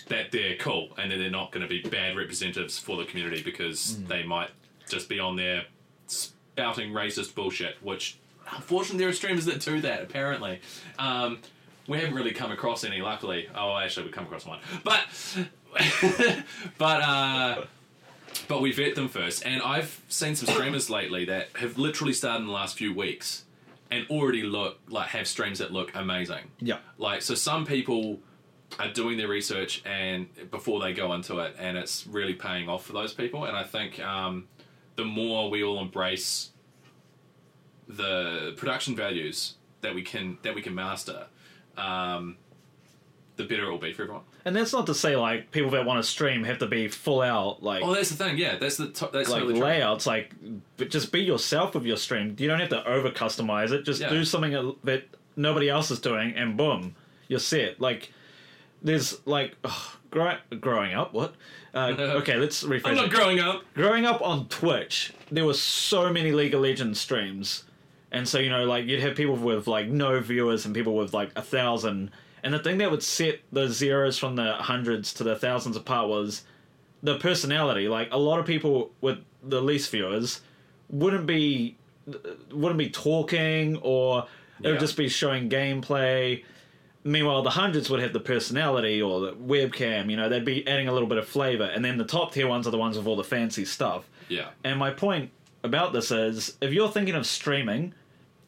[0.10, 3.42] that they're cool and that they're not going to be bad representatives for the community
[3.42, 4.50] because they might
[4.90, 5.64] just be on there
[6.54, 8.18] spouting racist bullshit, which
[8.52, 10.60] unfortunately there are streamers that do that apparently.
[11.00, 11.40] Um,
[11.88, 13.50] we haven't really come across any, luckily.
[13.56, 15.02] Oh, actually, we come across one, but
[16.78, 17.64] but uh,
[18.48, 19.46] but we vet them first.
[19.46, 23.46] And I've seen some streamers lately that have literally started in the last few weeks
[23.90, 26.52] and already look like have streams that look amazing.
[26.60, 26.78] Yeah.
[26.98, 28.20] Like so, some people
[28.80, 32.86] are doing their research and before they go into it, and it's really paying off
[32.86, 33.46] for those people.
[33.46, 34.48] And I think um,
[35.02, 36.52] the more we all embrace
[37.88, 41.26] the production values that we can that we can master,
[41.76, 42.38] um,
[43.36, 44.24] the better it will be for everyone.
[44.46, 47.22] And that's not to say like people that want to stream have to be full
[47.22, 48.38] out like Oh, that's the thing.
[48.38, 49.64] Yeah, that's the to- that's like totally true.
[49.64, 50.06] layouts.
[50.06, 50.34] Like,
[50.78, 52.36] but just be yourself with your stream.
[52.38, 53.84] You don't have to over customize it.
[53.84, 54.10] Just Yeah.
[54.10, 56.96] do something that nobody else is doing, and boom,
[57.28, 57.82] you're set.
[57.82, 58.12] Like,
[58.84, 59.56] there's like
[60.12, 61.14] grow, growing up.
[61.14, 61.34] What?
[61.74, 63.12] Uh, okay, let's rephrase I'm not it.
[63.12, 63.64] growing up.
[63.74, 67.64] growing up on Twitch, there were so many League of Legends streams,
[68.12, 71.14] and so you know, like you'd have people with like no viewers and people with
[71.14, 72.12] like a thousand.
[72.44, 76.10] And the thing that would set the zeros from the hundreds to the thousands apart
[76.10, 76.44] was
[77.04, 77.88] the personality.
[77.88, 80.42] Like a lot of people with the least viewers
[80.90, 81.78] wouldn't be
[82.52, 84.26] wouldn't be talking or
[84.64, 86.44] it would just be showing gameplay.
[87.04, 90.10] Meanwhile, the hundreds would have the personality or the webcam.
[90.12, 92.48] You know, they'd be adding a little bit of flavor, and then the top tier
[92.48, 94.08] ones are the ones with all the fancy stuff.
[94.30, 94.50] Yeah.
[94.64, 95.32] And my point
[95.64, 97.94] about this is, if you're thinking of streaming,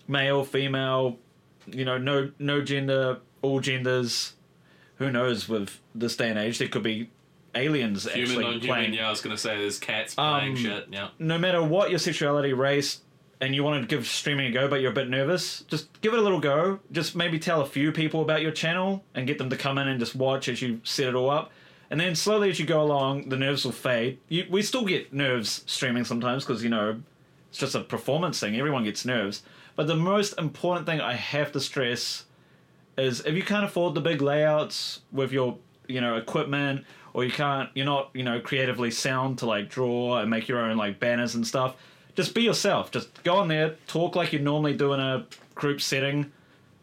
[0.08, 1.18] male, female,
[1.66, 4.34] you know, no no gender, all genders.
[4.98, 5.50] Who knows?
[5.50, 7.10] With this day and age, there could be
[7.56, 8.68] aliens Human, actually non-human.
[8.68, 8.94] playing.
[8.94, 10.88] Yeah, I was gonna say there's cats playing Um, shit.
[10.92, 11.10] Yeah.
[11.20, 13.02] No matter what your sexuality, race,
[13.44, 16.14] and you want to give streaming a go, but you're a bit nervous, just give
[16.14, 16.80] it a little go.
[16.94, 19.90] Just maybe tell a few people about your channel and get them to come in
[19.90, 21.52] and just watch as you set it all up.
[21.92, 24.18] And then slowly as you go along, the nerves will fade.
[24.30, 27.02] You, we still get nerves streaming sometimes because, you know,
[27.50, 28.58] it's just a performance thing.
[28.58, 29.44] Everyone gets nerves.
[29.76, 32.24] But the most important thing I have to stress
[32.98, 35.58] is if you can't afford the big layouts with your,
[35.90, 40.20] you know, equipment, or you can't, you're not, you know, creatively sound to like draw
[40.20, 41.76] and make your own like banners and stuff.
[42.16, 42.92] Just be yourself.
[42.92, 46.32] Just go on there, talk like you normally do in a group setting,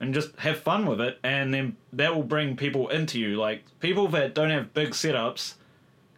[0.01, 1.19] and just have fun with it.
[1.23, 3.37] And then that will bring people into you.
[3.37, 5.55] Like people that don't have big setups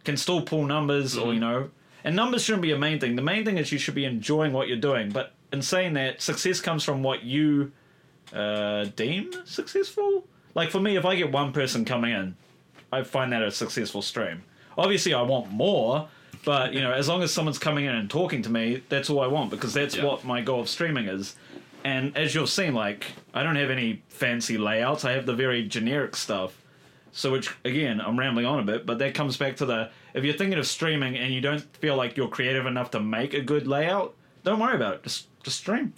[0.03, 1.69] can still pull numbers, or you know,
[2.03, 3.15] and numbers shouldn't be a main thing.
[3.15, 5.09] The main thing is you should be enjoying what you're doing.
[5.11, 7.71] But in saying that, success comes from what you
[8.33, 10.25] uh, deem successful.
[10.55, 12.35] Like for me, if I get one person coming in,
[12.91, 14.43] I find that a successful stream.
[14.77, 16.09] Obviously, I want more,
[16.45, 19.21] but you know, as long as someone's coming in and talking to me, that's all
[19.21, 20.05] I want because that's Yeah.
[20.05, 21.35] what my goal of streaming is.
[21.85, 25.03] And as you've seen, like I don't have any fancy layouts.
[25.05, 26.57] I have the very generic stuff.
[27.15, 30.23] So, which again, I'm rambling on a bit, but that comes back to the if
[30.23, 33.41] you're thinking of streaming and you don't feel like you're creative enough to make a
[33.41, 35.03] good layout, don't worry about it.
[35.03, 35.93] Just just stream.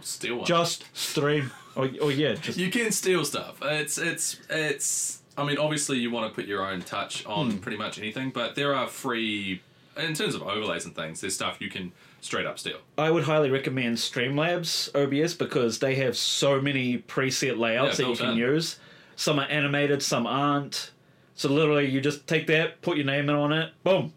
[0.00, 0.44] Steal one.
[0.46, 1.52] Just stream.
[1.76, 3.58] Or, or yeah, just you can steal stuff.
[3.62, 5.22] It's it's it's.
[5.38, 7.58] I mean, obviously, you want to put your own touch on Hmm.
[7.58, 9.62] pretty much anything, but there are free
[9.98, 11.20] in terms of overlays and things.
[11.20, 12.78] There's stuff you can straight up steal.
[12.96, 18.10] I would highly recommend Streamlabs OBS because they have so many preset layouts Yeah, that
[18.12, 18.36] you can in.
[18.38, 18.78] use.
[19.16, 20.90] Some are animated, some aren't.
[21.34, 24.12] So literally, you just take that, put your name in on it, boom,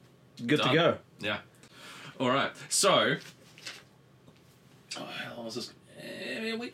[0.46, 0.70] good Done.
[0.70, 0.98] to go.
[1.20, 1.38] Yeah.
[2.20, 2.52] All right.
[2.70, 3.15] So.
[4.98, 5.74] Oh, how long was this?
[6.04, 6.74] We-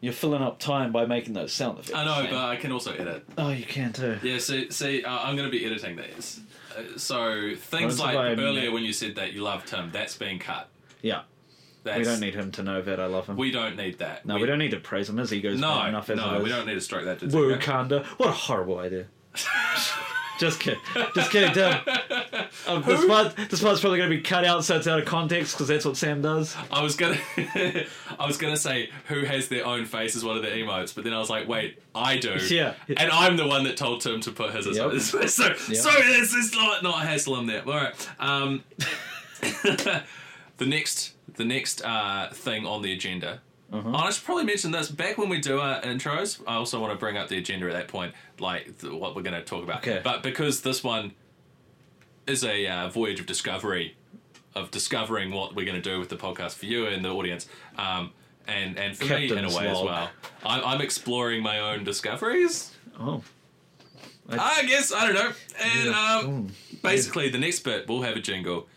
[0.00, 1.94] You're filling up time by making those sound effects.
[1.94, 3.24] I know, but I can also edit.
[3.36, 4.18] oh, you can too.
[4.22, 6.40] Yeah, see, see uh, I'm going to be editing these.
[6.76, 10.16] Uh, so things What like I- earlier when you said that you loved him, that's
[10.16, 10.68] being cut.
[11.02, 11.22] Yeah,
[11.84, 13.36] That's, we don't need him to know that I love him.
[13.36, 14.24] We don't need that.
[14.24, 15.16] no, we, don't need to praise him.
[15.18, 17.18] His ego's No, enough as no, we don't need to stroke that.
[17.20, 17.50] To Woo,
[18.16, 19.06] What a horrible idea.
[20.40, 20.80] Just kidding.
[21.14, 21.74] Just kidding, Tim.
[22.66, 25.04] Um, this, part, this part's probably going to be cut out so it's out of
[25.04, 26.56] context because that's what Sam does.
[26.72, 30.42] I was gonna, I was gonna say who has their own face as one of
[30.42, 32.38] the emotes, but then I was like, wait, I do.
[32.50, 32.72] Yeah.
[32.88, 34.86] And I'm the one that told Tim to put his as Yep.
[34.86, 34.98] well.
[35.00, 37.62] So, so this is not not hassle him there.
[37.66, 38.08] All right.
[38.18, 38.64] Um,
[39.42, 40.02] the
[40.66, 43.42] next, the next uh, thing on the agenda.
[43.72, 43.90] Uh-huh.
[43.94, 46.40] I should probably mention this back when we do our intros.
[46.46, 49.22] I also want to bring up the agenda at that point, like th- what we're
[49.22, 49.78] going to talk about.
[49.86, 50.00] Okay.
[50.02, 51.12] But because this one
[52.26, 53.96] is a uh, voyage of discovery,
[54.56, 57.46] of discovering what we're going to do with the podcast for you and the audience,
[57.78, 58.10] um,
[58.48, 60.10] and and for me in a Captain's way as well.
[60.44, 62.74] I'm, I'm exploring my own discoveries.
[62.98, 63.22] Oh.
[64.28, 65.32] I guess I don't know.
[65.60, 66.18] And Yeah.
[66.24, 66.48] um,
[66.82, 68.68] basically, the next bit we'll have a jingle,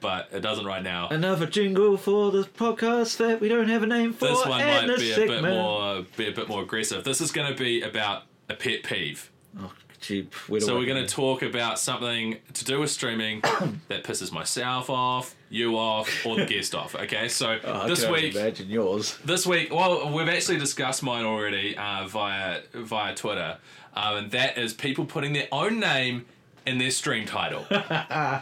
[0.00, 1.08] but it doesn't right now.
[1.08, 4.26] Another jingle for the podcast that we don't have a name for.
[4.28, 7.04] This one and might a be a bit more be a bit more aggressive.
[7.04, 9.30] This is going to be about a pet peeve.
[9.58, 13.40] Oh, So we're going to talk about something to do with streaming
[13.88, 16.94] that pisses myself off, you off, or the guest off.
[16.94, 19.18] Okay, so Oh, I this week, imagine yours.
[19.24, 23.58] this week, well, we've actually discussed mine already uh, via via Twitter,
[23.94, 26.26] um, and that is people putting their own name
[26.66, 27.64] in their stream title.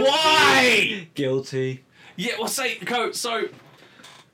[0.00, 1.08] Why?
[1.14, 1.84] Guilty.
[2.16, 3.44] Yeah, well, say go so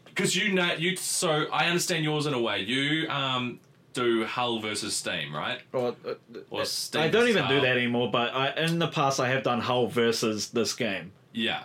[0.06, 0.96] because you know you.
[0.96, 2.60] So I understand yours in a way.
[2.60, 3.60] You um
[3.94, 5.60] do Hull versus Steam, right?
[5.72, 6.14] Or, uh,
[6.50, 9.28] Or Steam I don't versus even do that anymore, but I, in the past I
[9.30, 11.12] have done Hull versus this game.
[11.32, 11.64] Yeah,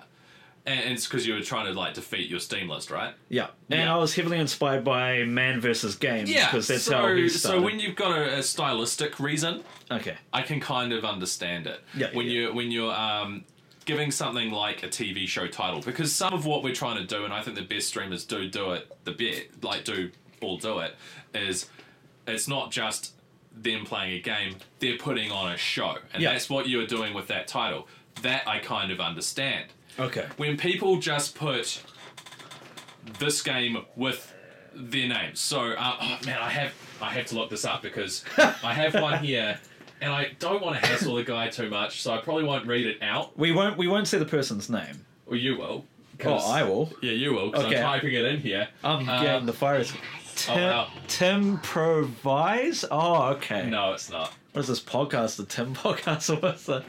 [0.65, 3.13] and, and it's because you were trying to like defeat your Steam list, right?
[3.29, 3.47] Yeah.
[3.69, 3.93] And Yeah.
[3.93, 6.25] I was heavily inspired by Man versus Game.
[6.27, 10.15] Yeah, Because that's so, how he so when you've got a, a stylistic reason, Okay.
[10.31, 11.81] I can kind of understand it.
[11.95, 12.31] Yeah, when yeah.
[12.31, 13.43] you when you're um,
[13.85, 17.25] giving something like a TV show title, because some of what we're trying to do,
[17.25, 20.09] and I think the best streamers do do it, the bit like do
[20.41, 20.95] all do it,
[21.33, 21.67] is
[22.27, 23.13] it's not just
[23.55, 26.31] them playing a game; they're putting on a show, and Yeah.
[26.33, 27.87] that's what you are doing with that title.
[28.21, 29.65] That I kind of understand.
[29.99, 30.25] Okay.
[30.37, 31.81] When people just put
[33.19, 34.33] this game with
[34.73, 38.23] their name, so uh, oh man, I have I have to look this up because
[38.37, 39.59] I have one here,
[40.03, 42.85] and I don't want to hassle the guy too much, so I probably won't read
[42.85, 43.37] it out.
[43.37, 45.05] We won't we won't say the person's name.
[45.25, 45.85] Or you will.
[45.85, 46.91] Oh, 'cause- I will.
[47.01, 47.49] Yeah, you will.
[47.51, 47.77] Because Okay.
[47.77, 48.67] I'm typing it in here.
[48.83, 49.91] I'm Uh, getting the fires.
[50.35, 50.87] Tim, wow.
[51.07, 52.85] Tim Provise?
[52.91, 53.67] Oh, okay.
[53.69, 54.33] No, it's not.
[54.51, 55.37] What is this podcast?
[55.37, 56.83] The Tim podcast or what's that?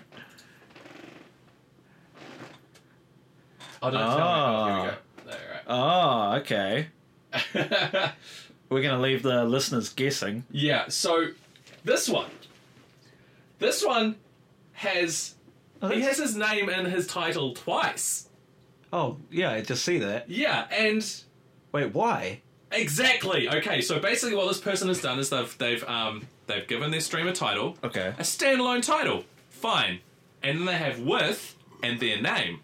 [3.83, 4.23] Oh, don't tell me.
[4.23, 4.85] Oh, here we Ah.
[4.91, 5.31] go.
[5.31, 6.87] There, Oh, okay.
[7.55, 8.13] right.
[8.71, 10.45] We're gonna leave the listeners guessing.
[10.51, 10.89] yeah.
[10.89, 11.29] So
[11.85, 12.31] this one,
[13.65, 14.17] this one
[14.73, 15.35] has
[15.83, 18.29] Oh, he has his name in his title twice.
[18.93, 20.31] oh, yeah, I just see that.
[20.31, 21.05] Yeah, and
[21.73, 22.41] Wait, why?
[22.71, 23.49] Exactly.
[23.49, 27.01] Okay, so basically, what this person has done is they've they've um they've given their
[27.01, 28.15] stream a title, Okay.
[28.19, 30.01] a standalone title, fine,
[30.43, 32.61] and then they have with and their name,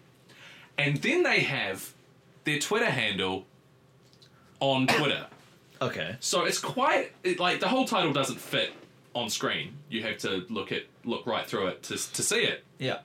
[0.77, 1.93] and then they have
[2.43, 3.45] their Twitter handle
[4.59, 5.27] on Twitter.
[5.81, 6.15] Okay.
[6.19, 8.71] So it's quite it, like the whole title doesn't fit
[9.13, 9.73] on screen.
[9.89, 12.63] You have to look at look right through it to to see it.
[12.77, 12.99] Yeah.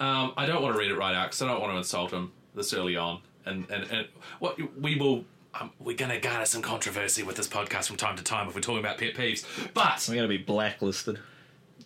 [0.00, 2.10] Um, I don't want to read it right out because I don't want to insult
[2.12, 3.20] him this early on.
[3.46, 5.24] And and, and what we will,
[5.58, 8.54] um, we're going to garner some controversy with this podcast from time to time if
[8.54, 9.44] we're talking about pet peeves.
[9.74, 11.20] But We're gonna be blacklisted.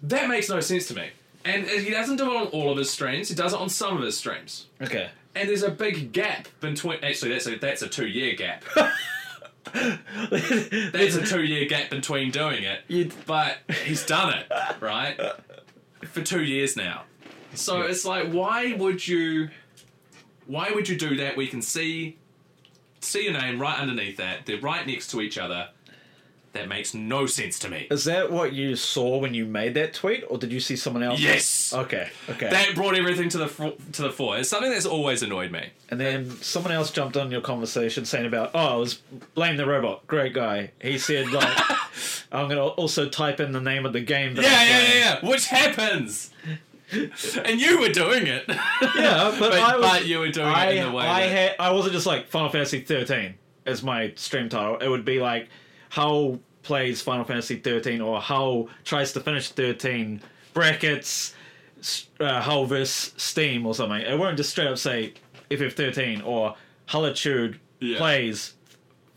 [0.03, 1.09] that makes no sense to me.
[1.45, 3.29] And he doesn't do it on all of his streams.
[3.29, 4.67] He does it on some of his streams.
[4.81, 5.09] Okay.
[5.35, 6.99] And there's a big gap between.
[7.03, 8.65] Actually, that's a that's a two year gap.
[10.31, 12.81] That's a two year gap between doing it.
[12.89, 14.47] You- But he's done it,
[14.81, 15.19] right?
[16.07, 17.05] For two years now.
[17.55, 19.49] So it's like, why would you
[20.47, 21.37] why would you do that?
[21.37, 22.19] We can see
[23.01, 24.47] see your name right underneath that.
[24.47, 25.69] They're right next to each other.
[26.55, 27.87] That makes no sense to me.
[27.91, 31.03] Is that what you saw when you made that tweet, or did you see someone
[31.03, 31.21] else?
[31.21, 31.73] Yes.
[31.75, 32.09] Okay.
[32.29, 32.49] Okay.
[32.49, 34.39] That brought everything to the fro- to the fore.
[34.39, 35.69] It's something that's always annoyed me.
[35.91, 38.95] and then someone else jumped on your conversation saying about, oh, it was
[39.35, 40.07] blame the robot.
[40.07, 40.71] Great guy.
[40.81, 41.59] He said like,
[42.33, 44.35] I'm gonna also type in the name of the game.
[44.35, 45.31] That Yeah, yeah, yeah, yeah.
[45.31, 46.31] Which happens.
[46.93, 48.45] and you were doing it.
[48.49, 51.31] Yeah, but, But- I was, but you were doing it in the way I that-
[51.31, 51.57] had.
[51.61, 53.35] I wasn't just like Final Fantasy 13
[53.67, 54.79] as my stream title.
[54.79, 55.49] It would be like
[55.91, 60.21] how plays Final Fantasy 13 or how tries to finish 13
[60.55, 61.35] brackets
[62.21, 64.01] uh, Hull versus Steam or something.
[64.01, 65.15] It won't just straight up say
[65.51, 66.55] FF13 or
[66.87, 67.99] Hullitude Yeah.
[67.99, 68.55] plays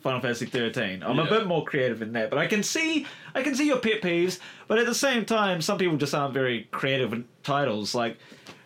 [0.01, 1.03] Final Fantasy 13.
[1.03, 3.05] I'm a bit more creative in that, but I can see
[3.35, 4.39] I can see your pet peeves.
[4.67, 7.93] But at the same time, some people just aren't very creative in titles.
[7.93, 8.17] Like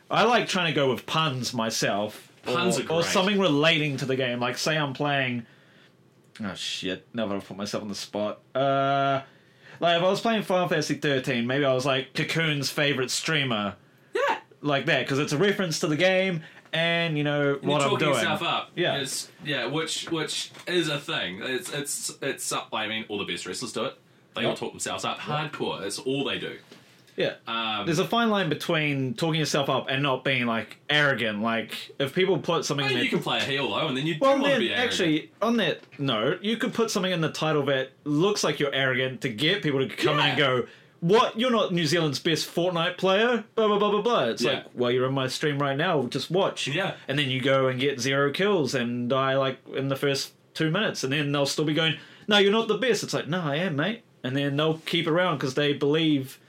[0.09, 4.15] I like trying to go with puns myself, Puns or, or something relating to the
[4.15, 4.39] game.
[4.39, 5.45] Like say I'm playing.
[6.43, 7.08] Oh shit!
[7.13, 8.41] Now that I've put myself on the spot.
[8.54, 9.21] Uh,
[9.80, 13.76] like if I was playing Final Fantasy 13, maybe I was like Cocoon's favorite streamer,
[14.13, 14.38] yeah.
[14.62, 16.43] like that, because it's a reference to the game,
[16.74, 18.13] and you know You're what I'm talking doing.
[18.15, 18.71] yourself up.
[18.76, 18.98] Yeah.
[18.98, 21.41] It's, yeah, which which is a thing.
[21.41, 22.52] It's it's it's.
[22.52, 23.98] uh, I mean, all the best wrestlers do it.
[24.36, 25.19] They all talk themselves up.
[25.19, 25.82] Hardcore.
[25.84, 26.58] It's all they do.
[27.17, 27.36] Yeah.
[27.47, 31.41] Um, There's a fine line between talking yourself up and not being like arrogant.
[31.41, 33.88] Like if people put something I in mean, their you can play a heel though,
[33.88, 34.86] and then you do Well, want to be arrogant.
[34.91, 38.73] actually, on that note, you could put something in the title that looks like you're
[38.75, 40.65] arrogant to get people to come in and go,
[40.99, 41.39] "What?
[41.39, 44.23] You're not New Zealand's best Fortnite player?" Blah blah blah blah blah.
[44.25, 44.51] It's Yeah.
[44.51, 46.08] like, well, you're in my stream right now.
[46.08, 46.67] Just watch.
[46.67, 46.95] Yeah.
[47.08, 50.69] And then you go and get zero kills and die like in the first two
[50.69, 51.95] minutes, and then they'll still be going,
[52.28, 55.08] "No, you're not the best." It's like, "No, I am, mate." And then they'll keep
[55.08, 56.39] around because they believe.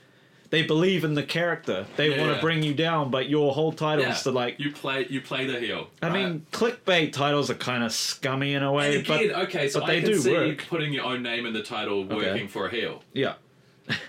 [0.49, 1.85] They believe in the character.
[1.97, 2.41] They Yeah, want to yeah.
[2.41, 4.13] bring you down, but your whole title yeah.
[4.13, 5.89] is to like you play you play the heel.
[6.01, 6.13] I right?
[6.13, 9.79] mean, clickbait titles are kind of scummy in a way, And again, but okay, so
[9.81, 10.65] but I they can do see work.
[10.69, 13.03] putting your own name in the title working for a heel.
[13.13, 13.33] yeah.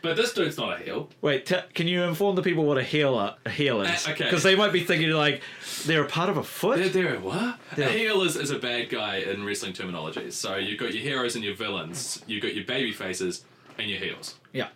[0.03, 1.09] But this dude's not a heel.
[1.21, 4.09] Wait, t- can you inform the people what a heel a heel is?
[4.09, 4.25] Uh, okay.
[4.25, 5.41] Because they might be thinking like
[5.87, 6.79] they're a part of a foot.
[6.79, 7.61] They're, they're what?
[7.77, 7.87] Yeah.
[7.87, 10.33] A heel is, is a bad guy in wrestling terminology.
[10.33, 12.21] So you've got your heroes and your villains.
[12.27, 13.45] You've got your baby faces
[13.79, 14.35] and your heels.
[14.53, 14.69] yeah.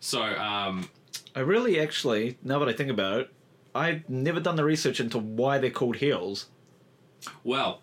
[0.00, 0.88] So, um,
[1.36, 3.30] I really actually, now that I think about it,
[3.74, 6.46] I've never done the research into why they're called heels.
[7.44, 7.82] well,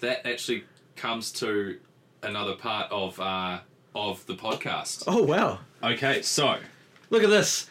[0.00, 0.64] that actually
[0.96, 1.78] comes to
[2.22, 3.60] another part of uh,
[3.94, 5.04] of the podcast.
[5.06, 5.60] Oh wow!
[5.82, 6.56] Okay, so
[7.08, 7.70] Look at this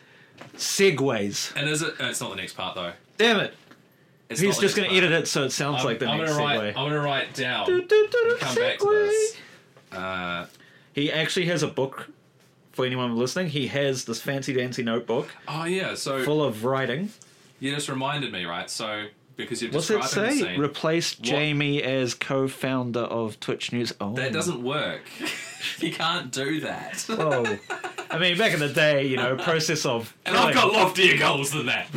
[0.55, 1.53] segues.
[1.55, 1.89] and is it?
[1.99, 2.93] uh, It's not the next part though.
[3.17, 3.53] Damn it!
[4.29, 4.97] It's He's just gonna part.
[4.97, 6.59] edit it so it sounds I'm, like the I'm next gonna write.
[6.59, 6.67] segue.
[6.69, 7.65] I'm gonna write down.
[7.67, 9.35] Do, do, do, Come back to this.
[9.91, 10.45] Uh,
[10.93, 12.09] He actually has a book.
[12.75, 15.95] For anyone listening, he has this fancy dancy notebook oh yeah.
[15.95, 17.09] So full of writing.
[17.59, 18.69] you just reminded me, right?
[18.69, 19.05] So
[19.37, 20.53] because you're What's it describing the say?
[20.53, 23.93] scene, Replace Jamie as co-founder of Twitch News.
[23.99, 25.01] Oh, that doesn't work.
[25.79, 27.05] you can't do that.
[27.09, 27.57] Oh,
[28.09, 30.15] I mean, back in the day, you know, process of.
[30.25, 31.87] And I've got loftier goals than that.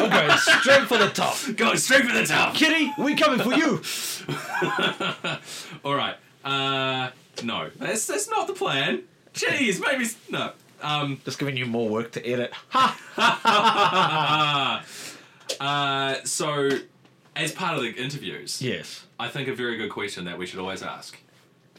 [0.00, 1.36] I'm going straight for the top.
[1.56, 2.54] Going straight for the top.
[2.54, 3.80] Kitty, we coming for you.
[5.84, 6.16] All right.
[6.44, 6.48] Uh,
[7.44, 9.02] no, that's that's not the plan.
[9.34, 10.52] Jeez, maybe s- no.
[10.82, 12.52] Um, Just giving you more work to edit.
[12.70, 13.00] Ha!
[15.60, 16.70] uh, so,
[17.36, 19.06] as part of the interviews, Yes.
[19.18, 21.16] I think a very good question that we should always ask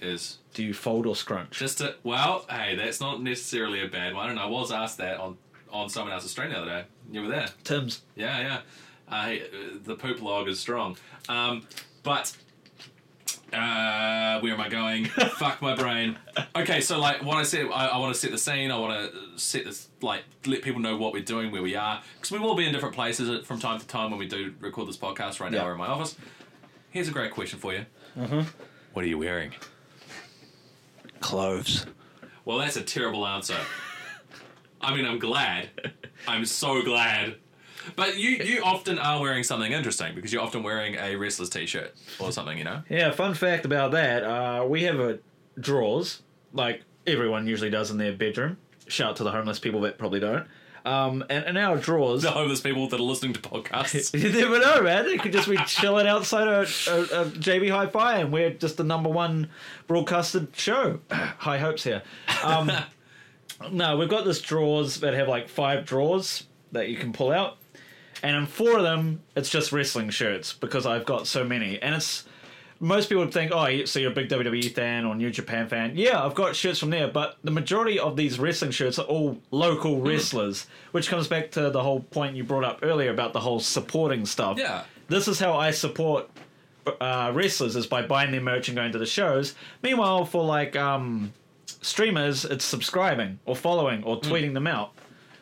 [0.02, 1.58] is Do you fold or scrunch?
[1.58, 4.30] just to, well, hey, that's not necessarily a bad one.
[4.30, 5.38] And I was asked that on
[5.72, 6.84] on someone else's stream the other day.
[7.12, 7.50] You were there.
[7.66, 8.02] Tim's.
[8.16, 8.60] Yeah, yeah.
[9.14, 10.96] Uh, hey, uh, the poop log is strong.
[11.28, 11.68] Um,
[12.04, 12.36] but
[13.60, 15.06] uh, where am I going?
[15.38, 16.18] Fuck my brain.
[16.56, 18.72] Okay, so like what I said, I, I want to set the scene.
[18.72, 22.02] I want to set this, like, let people know what we're doing, where we are,
[22.16, 24.88] because we will be in different places from time to time when we do record
[24.88, 25.40] this podcast.
[25.40, 25.66] Right now, Yeah.
[25.66, 26.16] we're in my office.
[26.92, 27.86] Here's a great question for you.
[28.94, 29.52] What are you wearing?
[31.20, 31.86] Clothes.
[32.46, 33.58] Well, that's a terrible answer.
[34.82, 35.70] I mean, I'm glad.
[36.28, 37.36] I'm so glad.
[37.96, 41.96] But you, you often are wearing something interesting because you're often wearing a wrestler's t-shirt
[42.20, 42.84] or something, you know?
[42.90, 44.24] Yeah, fun fact about that.
[44.24, 45.20] Uh, we have a
[45.60, 46.22] drawers,
[46.54, 48.58] like everyone usually does in their bedroom.
[48.88, 50.48] Shout out to the homeless people that probably don't.
[50.86, 54.14] Um, and in our drawers, The homeless people that are listening to podcasts.
[54.24, 55.06] you never know, man.
[55.06, 58.84] They could just be chilling outside a, a, a JB Hi-Fi, and we're just the
[58.84, 59.50] number one
[59.88, 61.00] broadcasted show.
[61.12, 62.04] High hopes here.
[62.44, 62.72] Um,
[63.72, 67.58] no, we've got this drawers that have like five drawers that you can pull out,
[68.24, 71.96] and in four of them, it's just wrestling shirts because I've got so many, and
[71.96, 72.26] it's.
[72.82, 75.94] Most people would think, oh, so you're a big WWE fan or New Japan fan.
[75.96, 79.40] Yeah, I've got shirts from there, but the majority of these wrestling shirts are all
[79.50, 80.08] local Hmm.
[80.08, 83.62] wrestlers, which comes back to the whole point you brought up earlier about the whole
[83.62, 84.58] supporting stuff.
[84.58, 84.84] Yeah.
[85.08, 86.30] This is how I support
[87.00, 89.56] uh, wrestlers is by buying their merch and going to the shows.
[89.82, 91.32] Meanwhile, for like um,
[91.82, 94.92] streamers, it's subscribing or following or tweeting them out.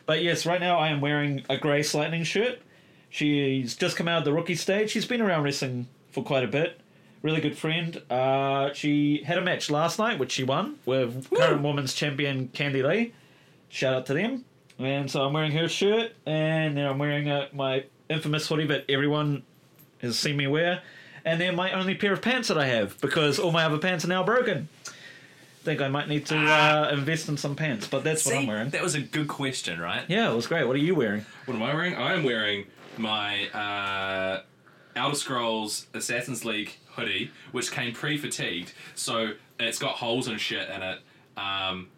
[0.06, 2.60] But yes, right now I am wearing a Grace Lightning shirt.
[3.08, 4.90] She's just come out of the rookie stage.
[4.90, 6.80] She's been around wrestling for quite a bit.
[7.22, 8.02] Really good friend.
[8.10, 12.82] Uh, she had a match last night, which she won with current women's champion Candy
[12.82, 13.14] Lee.
[13.68, 14.44] Shout out to them.
[14.78, 18.84] And so I'm wearing her shirt, and then I'm wearing uh my infamous hoodie that
[18.88, 19.44] everyone
[20.02, 20.82] has seen me wear,
[21.24, 24.04] and then my only pair of pants that I have because all my other pants
[24.04, 24.68] are now broken.
[25.64, 28.68] Think I might need to uh, invest in some pants, but that's what I'm wearing.
[28.70, 30.04] that was a good question, right?
[30.08, 30.66] Yeah, it was great.
[30.66, 31.24] What are you wearing?
[31.46, 31.94] What am I wearing?
[31.94, 32.66] I am wearing
[32.98, 34.42] my uh,
[34.94, 40.82] Elder Scrolls Assassin's League hoodie, which came pre-fatigued, so it's got holes and shit in
[40.82, 40.98] it.
[41.38, 41.88] Um,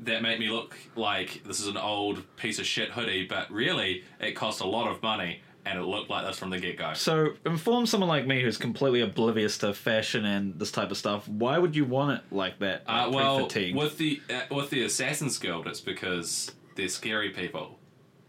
[0.00, 4.02] that make me look like this is an old piece of shit hoodie, but really
[4.18, 6.92] it cost a lot of money, and it looked like this from the get-go.
[6.94, 11.28] So, inform someone like me who's completely oblivious to fashion and this type of stuff.
[11.28, 12.82] Why would you want it like that?
[12.88, 13.76] Uh, like well, pre-fatigued?
[13.78, 17.78] with the uh, with the Assassin's Guild, it's because they're scary people,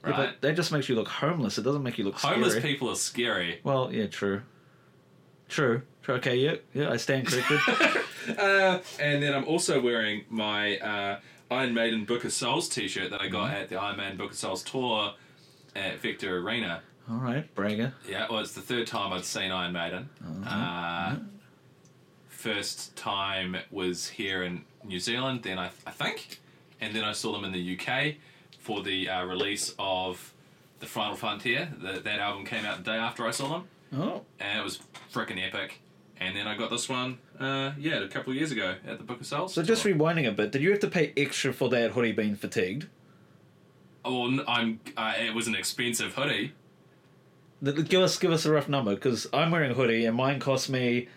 [0.04, 0.18] Yeah, right?
[0.18, 1.58] but that just makes you look homeless.
[1.58, 2.74] It doesn't make you look Homeless scary.
[2.74, 3.60] people are scary.
[3.64, 4.42] Well, yeah, true.
[5.50, 5.82] True.
[6.02, 6.16] True.
[6.16, 7.60] Okay, yeah, yeah, I stand corrected.
[8.40, 11.20] Uh, and then I'm also wearing my uh,
[11.52, 13.62] Iron Maiden Book of Souls T-shirt that I got Mm-hmm.
[13.64, 15.12] at the Iron Maiden Book of Souls tour
[15.76, 16.82] at Vector Arena.
[17.10, 17.94] All right, bragger.
[18.08, 20.10] Yeah, well, it's the third time I'd seen Iron Maiden.
[20.48, 21.18] Uh,
[22.30, 26.40] first time was here in New Zealand, then I, I think,
[26.82, 28.16] and then I saw them in the UK
[28.60, 30.34] for the uh, release of
[30.80, 31.70] the Final Frontier.
[31.82, 34.80] The, that album came out the day after I saw them, Oh, and it was
[35.14, 35.80] freaking epic.
[36.20, 39.04] And then I got this one, uh, yeah, a couple of years ago at the
[39.04, 39.54] Book of Souls.
[39.54, 40.52] so just rewinding a bit.
[40.52, 42.88] Did you have to pay extra for that hoodie being fatigued?
[44.06, 44.80] Oh, I'm.
[44.96, 46.54] Uh, it was an expensive hoodie.
[47.64, 50.70] Give us give us a rough number because I'm wearing a hoodie and mine cost
[50.70, 51.08] me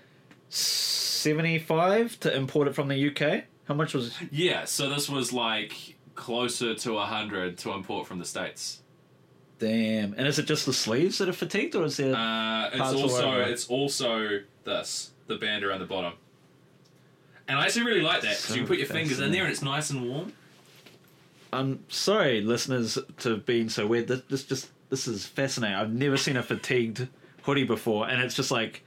[0.49, 3.45] seventy five to import it from the UK.
[3.67, 4.09] How much was?
[4.21, 4.29] it?
[4.31, 8.83] Yeah, so this was like closer to a hundred to import from the states.
[9.59, 10.13] Damn.
[10.15, 12.15] And is it just the sleeves that are fatigued, or is there?
[12.15, 16.13] Uh, it's also it's also this the band around the bottom.
[17.49, 19.45] And I actually really like that because So you can put your fingers in there
[19.45, 20.33] and it's nice and warm.
[21.53, 24.09] I'm sorry, listeners, to being so weird.
[24.09, 25.77] This, this just this is fascinating.
[25.77, 27.09] I've never seen a fatigued
[27.43, 28.83] hoodie before, and it's just like.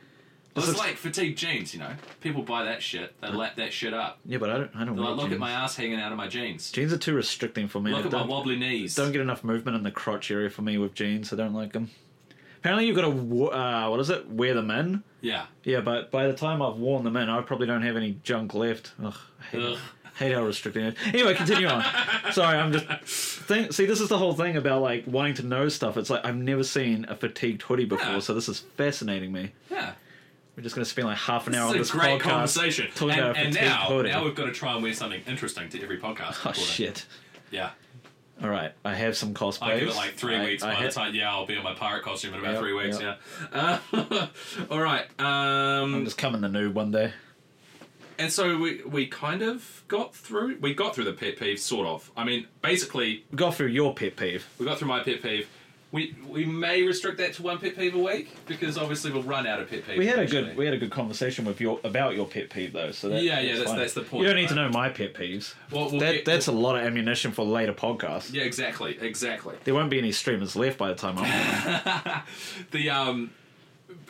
[0.55, 1.91] Well, it's is- like fatigue jeans, you know.
[2.21, 3.19] People buy that shit.
[3.21, 4.19] They lap that shit up.
[4.25, 4.71] yeah, but I don't.
[4.75, 5.33] I don't They're wear like, look jeans.
[5.35, 6.71] at my ass hanging out of my jeans.
[6.71, 7.91] Jeans are too restricting for me.
[7.91, 8.95] Look I at my wobbly knees.
[8.95, 11.31] don't get enough movement in the crotch area for me with jeans.
[11.31, 11.89] I don't like them.
[12.57, 14.27] Apparently, you've got to uh, what is it?
[14.29, 15.03] Wear them in.
[15.21, 15.45] Yeah.
[15.63, 18.53] Yeah, but by the time I've worn them in, I probably don't have any junk
[18.53, 18.91] left.
[19.01, 19.77] Ugh, I hate, Ugh.
[20.19, 20.95] Hate how restricting it.
[21.07, 21.83] Anyway, continue on.
[22.31, 22.85] Sorry, I'm just.
[23.47, 25.97] Think, see, this is the whole thing about like wanting to know stuff.
[25.97, 28.19] It's like I've never seen a fatigued hoodie before, Yeah.
[28.19, 29.53] so this is fascinating me.
[29.71, 29.93] Yeah.
[30.55, 32.87] We're just going to spend like half an hour on This a great podcast conversation.
[32.93, 34.09] talking And, about a and fatigued now, hoodie.
[34.09, 36.31] now we've got to try and wear something interesting to every podcast.
[36.45, 36.63] oh recording.
[36.63, 37.05] shit!
[37.49, 37.69] Yeah.
[38.43, 39.63] All right, I have some cosplays.
[39.63, 40.63] I give it like three I- weeks.
[40.63, 42.59] I by ha- the time, yeah, I'll be in my pirate costume in about Yep,
[42.61, 42.99] three weeks.
[43.01, 43.19] yep.
[43.53, 43.79] Yeah.
[43.93, 44.27] Uh,
[44.71, 45.05] all right.
[45.19, 47.11] Um, I'm just coming the noob one day.
[48.19, 50.57] And so we we kind of got through.
[50.61, 52.11] We got through the pet peeve, sort of.
[52.15, 54.45] I mean, basically, We got through your pet peeve.
[54.59, 55.47] we got through my pet peeve.
[55.91, 59.47] We we may restrict that to one pet peeve a week because obviously we'll run
[59.47, 59.97] out of pet peeves.
[59.97, 62.73] We had a good we had a good conversation with your about your pet peeve
[62.73, 62.91] though.
[62.91, 63.79] So that, Yeah, yeah, that's- fine.
[63.79, 65.55] that's the point, You don't need to know my pet peeves.
[65.71, 68.31] Well, we'll that get- that's a lot of ammunition for later podcasts.
[68.31, 69.55] yeah, exactly, exactly.
[69.63, 72.21] There won't be any streamers left by the time I'm.
[72.71, 73.31] the um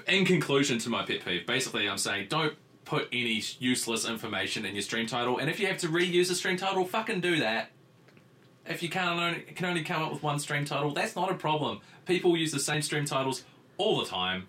[0.05, 2.55] in conclusion to my pet peeve basically i'm saying don't
[2.89, 6.33] put any useless information in your stream title and if you have to reuse a
[6.33, 7.69] stream title fucking do that
[8.65, 11.35] if you can't only, can only come up with one stream title that's not a
[11.35, 13.43] problem people use the same stream titles
[13.77, 14.47] all the time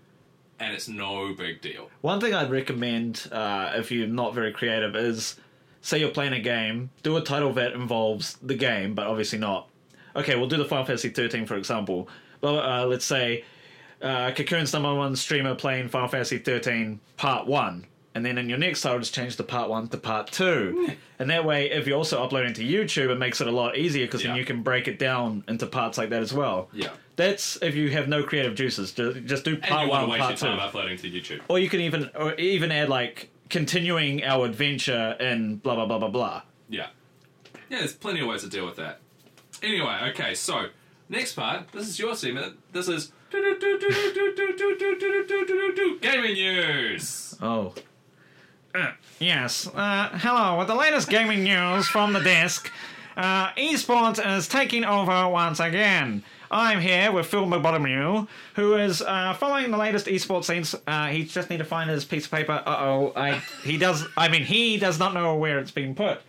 [0.59, 4.97] and it's no big deal One thing I'd recommend uh, if you're not very creative
[4.97, 5.36] is,
[5.82, 9.68] say you're playing a game, do a title that involves the game, but obviously not.
[10.16, 12.09] Okay, we'll do the Final Fantasy 13 for example.
[12.41, 13.45] Well, uh, let's say
[14.03, 18.58] uh, Cocoon's number one streamer playing Final Fantasy 13 Part One, and then in your
[18.58, 21.96] next title, just change the Part One to Part Two, and that way, if you're
[21.96, 24.38] also uploading to YouTube, it makes it a lot easier because then Yeah.
[24.40, 26.68] you can break it down into parts like that as well.
[26.72, 28.92] yeah That's if you have no creative juices.
[28.92, 30.56] Just, just do and part you one, to part waste your two.
[30.58, 35.16] time uploading to youtube Or you can even or even add like continuing our adventure
[35.20, 36.42] in blah blah blah blah blah.
[36.68, 36.86] Yeah.
[37.68, 39.00] Yeah, there's plenty of ways to deal with that.
[39.62, 40.66] Anyway, okay, so
[41.08, 42.58] next part, this is your segment.
[42.72, 43.12] This is
[46.00, 47.36] gaming news.
[47.42, 47.72] Oh.
[49.18, 49.68] Yes.
[49.74, 50.58] Uh, hello.
[50.58, 52.70] With the latest gaming news from the desk,
[53.16, 56.22] uh, esports is taking over once again.
[56.50, 60.74] I'm here with Phil McBottomue, who is uh, following the latest esports scenes.
[60.86, 62.62] Uh, he just need to find his piece of paper.
[62.66, 64.04] Uh oh, I he does.
[64.16, 66.20] I mean, he does not know where it's been put.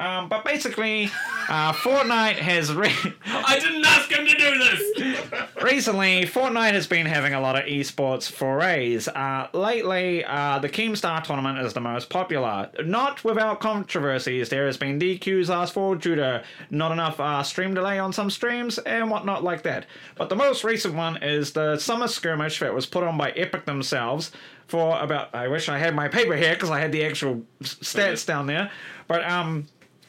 [0.00, 1.10] Um, but basically,
[1.48, 2.92] uh, Fortnite has re-
[3.26, 5.54] I didn't ask him to do this.
[5.62, 9.08] recently Fortnite has been having a lot of esports forays.
[9.08, 12.70] Uh, lately, uh, the Keemstar tournament is the most popular.
[12.84, 14.48] Not without controversies.
[14.48, 18.30] There has been DQs asked for due to not enough uh, stream delay on some
[18.30, 19.86] streams and whatnot like that.
[20.16, 23.64] But the most recent one is the summer skirmish that was put on by Epic
[23.64, 24.32] themselves
[24.66, 25.34] for about.
[25.34, 28.70] I wish I had my paper here because I had the actual stats down there.
[29.06, 29.66] But um,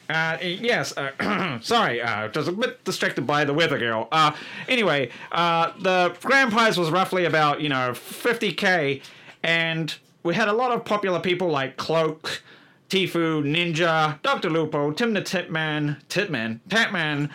[0.08, 4.08] uh, yes, uh, sorry, uh, just a bit distracted by the weather girl.
[4.12, 4.32] Uh,
[4.68, 9.02] anyway, uh, the grand prize was roughly about, you know, 50k,
[9.42, 12.42] and we had a lot of popular people like Cloak,
[12.88, 14.48] Tfue, Ninja, Dr.
[14.48, 17.28] Lupo, Tim the Titman, Titman, Tatman,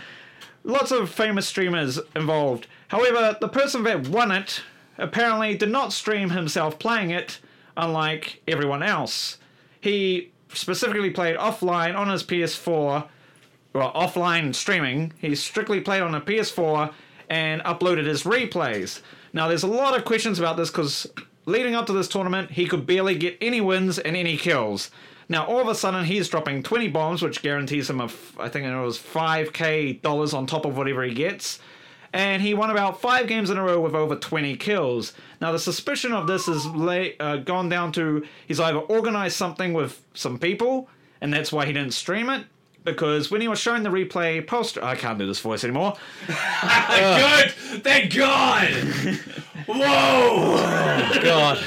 [0.63, 2.67] lots of famous streamers involved.
[2.87, 4.61] However, the person that won it
[5.01, 7.39] apparently did not stream himself playing it,
[7.75, 9.37] unlike everyone else.
[9.79, 13.07] He specifically played offline on his PS4,
[13.73, 15.13] well, offline streaming.
[15.17, 16.93] He strictly played on a PS4
[17.29, 19.01] and uploaded his replays.
[19.33, 21.07] Now, there's a lot of questions about this because
[21.45, 24.91] leading up to this tournament, he could barely get any wins and any kills.
[25.29, 28.65] Now, all of a sudden, he's dropping 20 bombs, which guarantees him a, I think
[28.65, 31.59] it was 5k dollars on top of whatever he gets.
[32.13, 35.13] And he won about five games in a row with over 20 kills.
[35.39, 39.71] Now, the suspicion of this has lay, uh, gone down to he's either organized something
[39.73, 40.89] with some people,
[41.21, 42.45] and that's why he didn't stream it.
[42.83, 45.93] Because when he was showing the replay poster, I can't do this voice anymore.
[46.27, 47.51] Good.
[47.83, 48.67] Thank God.
[49.67, 50.57] Whoa.
[51.21, 51.57] God,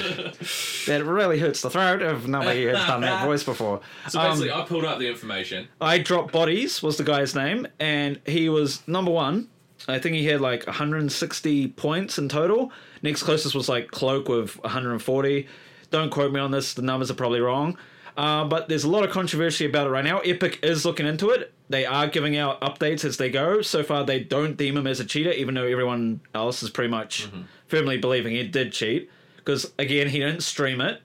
[0.86, 3.80] that really hurts the throat if nobody has done that voice before.
[4.08, 5.68] So Um, I pulled up the information.
[5.80, 9.48] I dropped bodies was the guy's name, and he was number one.
[9.86, 12.72] I think he had like 160 points in total.
[13.02, 15.46] Next closest was like Cloak with 140.
[15.90, 17.76] Don't quote me on this; the numbers are probably wrong.
[18.16, 20.20] Uh, but there's a lot of controversy about it right now.
[20.20, 21.52] Epic is looking into it.
[21.68, 23.60] They are giving out updates as they go.
[23.60, 26.90] So far, they don't deem him as a cheater, even though everyone else is pretty
[26.90, 27.28] much
[27.66, 29.10] firmly believing he did cheat.
[29.36, 31.00] Because again, he didn't stream it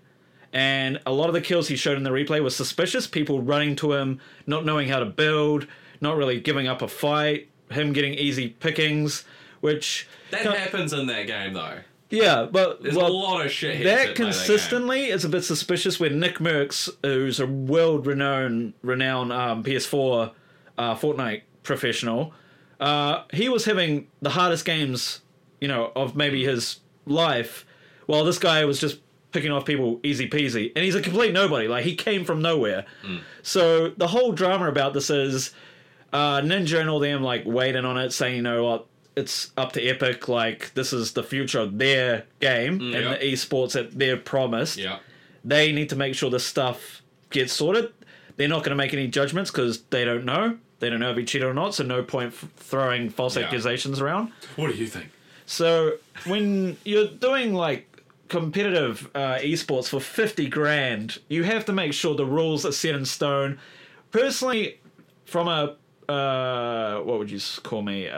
[0.53, 3.05] and a lot of the kills he showed in the replay were suspicious.
[3.07, 5.67] People running to him, not knowing how to build,
[6.01, 9.23] not really giving up a fight, him getting easy pickings,
[9.61, 11.79] which That happens in that game, though.
[12.09, 13.83] yeah, but There's well, a lot of shit.
[13.83, 15.99] that consistently is a bit suspicious.
[15.99, 20.31] When NickMercs, who's a world-renowned, renowned um, PS4
[20.77, 22.33] uh, Fortnite professional,
[22.79, 25.21] uh, he was having the hardest games,
[25.59, 27.65] you know, of maybe his life,
[28.05, 28.99] while this guy was just
[29.31, 31.67] picking off people easy peasy, and he's a complete nobody.
[31.67, 32.85] Like he came from nowhere.
[33.43, 35.51] So the whole drama about this is
[36.13, 38.85] uh, Ninja and all them like waiting on it, saying, you know what,
[39.15, 40.27] it's up to Epic.
[40.27, 43.17] Like this is the future of their game and yeah.
[43.17, 44.77] the esports that they're promised.
[44.77, 44.99] Yeah.
[45.43, 47.93] They need to make sure this stuff gets sorted.
[48.37, 50.57] They're not going to make any judgments because they don't know.
[50.79, 51.75] They don't know if he cheated or not.
[51.75, 53.43] So no point f- throwing false Yeah.
[53.43, 54.31] accusations around.
[54.55, 55.09] What do you think?
[55.45, 55.93] So
[56.25, 57.85] when you're doing like
[58.29, 62.95] competitive uh, esports for 50 grand, you have to make sure the rules are set
[62.95, 63.59] in stone.
[64.11, 64.79] Personally,
[65.25, 65.75] from a
[66.09, 68.07] uh, what would you call me?
[68.07, 68.17] Uh,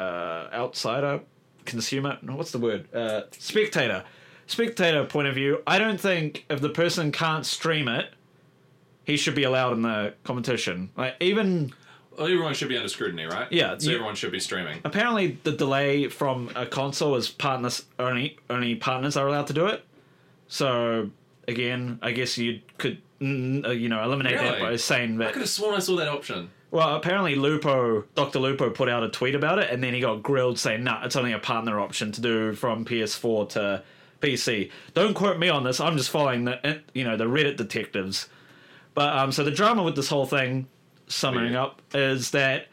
[0.53, 1.21] outsider,
[1.65, 2.17] consumer?
[2.21, 2.93] No, what's the word?
[2.93, 4.03] Uh, spectator.
[4.47, 8.13] Spectator point of view, I don't think if the person can't stream it,
[9.05, 10.89] he should be allowed in the competition.
[10.97, 11.73] Like even
[12.17, 13.47] Well, everyone should be under scrutiny, right?
[13.51, 14.81] Yeah, So you- everyone should be streaming.
[14.83, 19.67] apparently the delay from a console is partners only only partners are allowed to do
[19.67, 19.85] it
[20.47, 21.09] so
[21.47, 24.71] again i guess you could mm, uh, you know eliminate that Really?
[24.71, 26.49] by saying that I that could have sworn I saw that option.
[26.71, 30.23] Well apparently lupo dr lupo put out a tweet about it and then he got
[30.23, 33.83] grilled saying nah it's only a partner option to do from ps4 to
[34.21, 35.79] pc don't quote me on this.
[35.79, 38.27] I'm just following the uh, you know the reddit detectives.
[38.93, 40.67] But um so the drama with this whole thing
[41.07, 41.63] summing Yeah.
[41.63, 42.67] up is that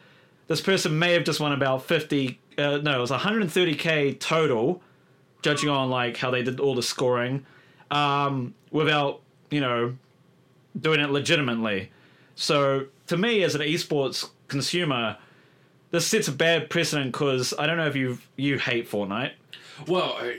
[0.46, 4.82] this person may have just won about 50 uh, no it was 130k total
[5.42, 7.46] judging on like how they did all the scoring
[7.90, 9.20] um, without
[9.50, 9.96] you know
[10.78, 11.90] doing it legitimately.
[12.34, 15.16] So to me as an esports consumer
[15.90, 19.32] this sets a bad precedent because i don't know if you you hate fortnite
[19.86, 20.38] Well, I,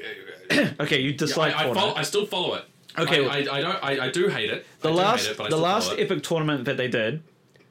[0.52, 2.66] I, okay you dislike I, I, fortnite follow, I still follow it.
[2.98, 3.84] Okay, I, I, I don't.
[3.84, 4.66] I, I do hate it.
[4.82, 7.22] the last it, the last epic tournament that they did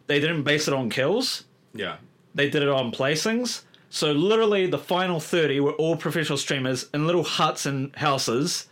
[0.06, 1.44] they didn't base it on kills
[1.74, 1.96] Yeah.
[2.34, 3.62] they did it on placings.
[3.90, 8.68] So literally, the final thirty were all professional streamers in little huts and houses,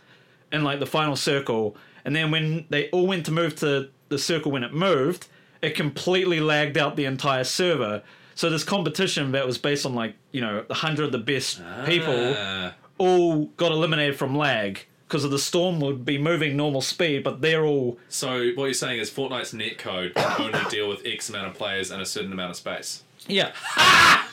[0.51, 1.75] in like the final circle.
[2.05, 5.27] And then when they all went to move to the circle when it moved,
[5.61, 8.03] it completely lagged out the entire server.
[8.35, 11.61] So this competition that was based on like you know the hundred of the best
[11.85, 16.81] people Ah, all got eliminated from lag because of the storm would be moving normal
[16.81, 21.01] speed, but they're all so what you're saying is Fortnite's netcode can only deal with
[21.05, 23.03] X amount of players and a certain amount of space.
[23.27, 23.51] yeah.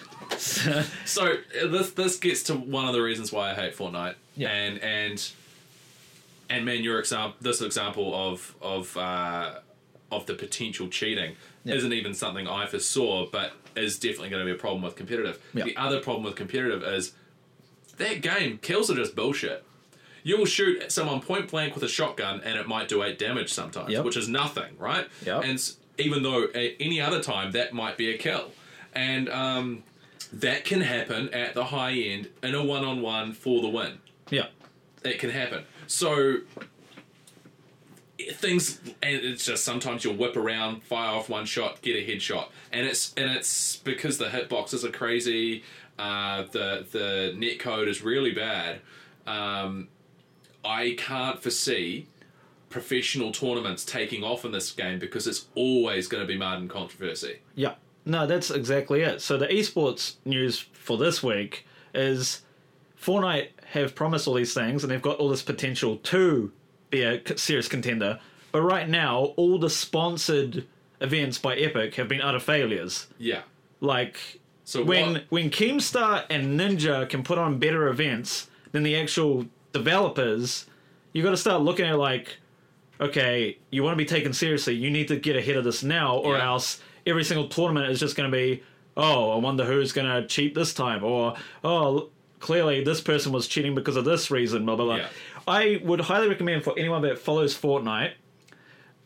[1.04, 4.14] So this this gets to one of the reasons why I hate Fortnite.
[4.36, 4.48] Yeah.
[4.48, 5.30] And and
[6.50, 9.56] and man, your example, this example of of uh,
[10.16, 11.74] of the potential cheating Yeah.
[11.74, 15.40] isn't even something I foresaw, but is definitely going to be a problem with competitive.
[15.52, 15.64] Yeah.
[15.64, 17.12] The other problem with competitive is
[17.98, 19.64] that game kills are just bullshit.
[20.22, 23.52] You will shoot someone point blank with a shotgun, and it might do eight damage
[23.52, 24.04] sometimes, Yep.
[24.04, 25.06] which is nothing, right?
[25.26, 25.44] Yep.
[25.44, 28.52] And even though a, any other time that might be a kill,
[28.94, 29.82] and um,
[30.32, 33.98] that can happen at the high end in a one-on-one for the win.
[34.30, 34.46] yeah.
[35.04, 35.64] It can happen.
[35.86, 36.36] So
[38.32, 42.48] things, and it's just sometimes you'll whip around, fire off one shot, get a headshot,
[42.72, 45.62] and it's and it's because the hitboxes are crazy.
[45.98, 48.80] Uh, the the net code is really bad.
[49.26, 49.88] Um,
[50.64, 52.06] I can't foresee
[52.70, 56.68] professional tournaments taking off in this game because it's always going to be marred in
[56.68, 57.38] controversy.
[57.54, 57.74] Yeah.
[58.04, 59.20] No, that's exactly it.
[59.22, 62.42] So the esports news for this week is
[63.00, 66.52] Fortnite have promised all these things and they've got all this potential to
[66.96, 68.18] be a serious contender.
[68.52, 70.66] But right now, all the sponsored
[71.00, 73.06] events by Epic have been utter failures.
[73.18, 73.42] Yeah.
[73.80, 74.16] Like
[74.64, 79.46] So when what- when Keemstar and Ninja can put on better events than the actual
[79.72, 80.66] developers,
[81.12, 82.36] you've got to start looking at like,
[83.00, 86.16] okay, you want to be taken seriously, you need to get ahead of this now,
[86.16, 86.46] or Yeah.
[86.46, 88.62] else every single tournament is just going to be,
[88.96, 92.08] oh, I wonder who's going to cheat this time, or oh,
[92.40, 94.96] clearly this person was cheating because of this reason, blah blah blah.
[94.96, 95.08] Yeah.
[95.46, 98.12] I would highly recommend for anyone that follows Fortnite.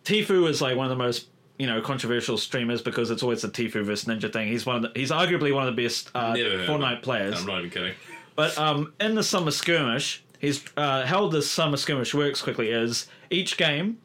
[0.05, 1.29] Tfue is like one of the most
[1.59, 4.49] you know controversial streamers because it's always the Tfue versus Ninja thing.
[4.49, 7.41] He's one of the, he's arguably one of the best uh, Fortnite players.
[7.41, 7.95] I'm not even kidding.
[8.37, 13.09] But um, in the summer skirmish, he's uh, how this summer skirmish works quickly is
[13.31, 13.99] each game,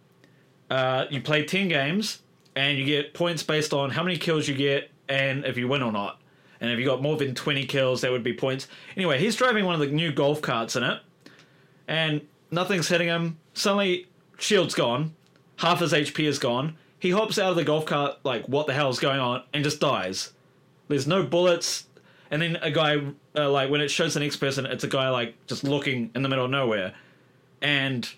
[0.69, 2.23] uh, you play ten games
[2.55, 5.83] and you get points based on how many kills you get and if you win
[5.83, 6.19] or not.
[6.61, 8.67] And if you got more than twenty kills, that would be points.
[8.95, 10.99] Anyway, he's driving one of the new golf carts in it,
[11.87, 12.21] and
[12.51, 13.37] nothing's hitting him.
[13.53, 14.07] Suddenly,
[14.37, 15.13] shield's gone,
[15.57, 16.75] half his HP is gone.
[16.99, 19.79] He hops out of the golf cart like, "What the hell's going on?" and just
[19.79, 20.31] dies.
[20.87, 21.85] There's no bullets,
[22.31, 22.97] and then a guy
[23.35, 26.21] uh, like when it shows the next person, it's a guy like just looking in
[26.23, 26.93] the middle of nowhere,
[27.61, 28.09] and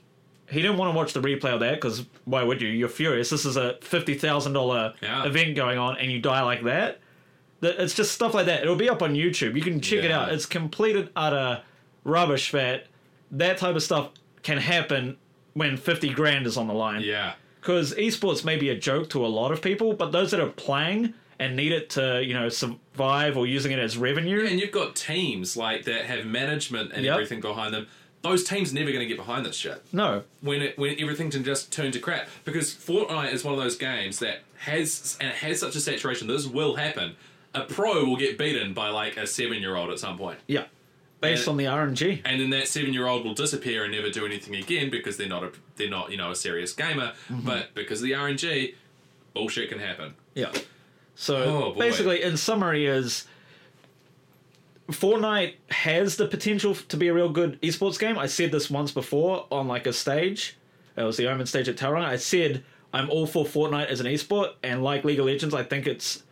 [0.50, 2.68] he didn't want to watch the replay of that because why would you?
[2.70, 3.30] You're furious.
[3.30, 5.26] This is a fifty thousand dollar Yeah.
[5.26, 7.00] event going on, and you die like that.
[7.62, 8.62] That it's just stuff like that.
[8.62, 9.56] It'll be up on YouTube.
[9.56, 10.32] You can check it out.
[10.32, 11.64] It's complete and utter
[12.04, 12.86] rubbish that
[13.32, 14.10] that type of stuff
[14.44, 15.18] can happen
[15.54, 17.34] when fifty grand is on the line Yeah.
[17.62, 20.50] because esports may be a joke to a lot of people, but those that are
[20.50, 24.46] playing and need it to, you know, survive or using it as revenue.
[24.46, 27.14] And you've got teams like that have management and Yep.
[27.14, 27.88] everything behind them.
[28.22, 31.44] Those teams never going to get behind this shit No, when it when everything can
[31.44, 32.28] just turn to crap.
[32.44, 36.28] Because Fortnite is one of those games that has and it has such a saturation.
[36.28, 37.16] This will happen.
[37.54, 40.64] A pro will get beaten by like a seven year old at some point, yeah,
[41.22, 42.22] based on the RNG.
[42.26, 45.28] and then that seven year old will disappear and never do anything again because they're
[45.28, 47.14] not a they're not you know a serious gamer.
[47.30, 47.46] Mm-hmm.
[47.46, 48.76] But because of the RNG,
[49.34, 50.14] bullshit can happen.
[50.36, 50.52] Yeah.
[51.16, 53.26] So Oh, basically, in summary, is
[54.92, 58.18] Fortnite has the potential to be a real good esports game.
[58.20, 60.58] I said this once before on like a stage.
[60.96, 62.06] It was the Omen stage at Tauranga.
[62.06, 62.64] I said
[62.94, 66.24] I'm all for Fortnite as an esport, and like League of Legends, I think it's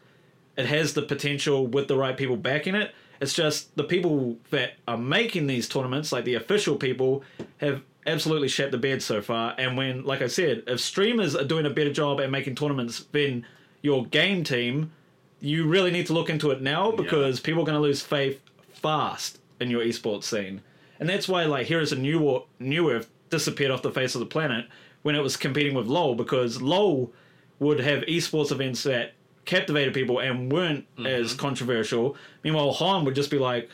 [0.55, 2.93] it has the potential with the right people backing it.
[3.23, 7.23] It's just the people that are making these tournaments, like the official people,
[7.57, 9.55] have absolutely shat the bed so far.
[9.57, 13.05] And when, like I said, if streamers are doing a better job at making tournaments
[13.13, 13.45] than
[13.81, 14.91] your game team,
[15.39, 18.41] you really need to look into it now because people are going to lose faith
[18.73, 20.61] fast in your esports scene.
[20.99, 24.25] And that's why, like, Heroes of New, War- Newerth disappeared off the face of the
[24.25, 24.65] planet
[25.03, 27.13] when it was competing with LoL because LoL
[27.59, 29.13] would have esports events that
[29.45, 32.15] captivated people and weren't as controversial.
[32.43, 33.69] Meanwhile, HoN would just be like,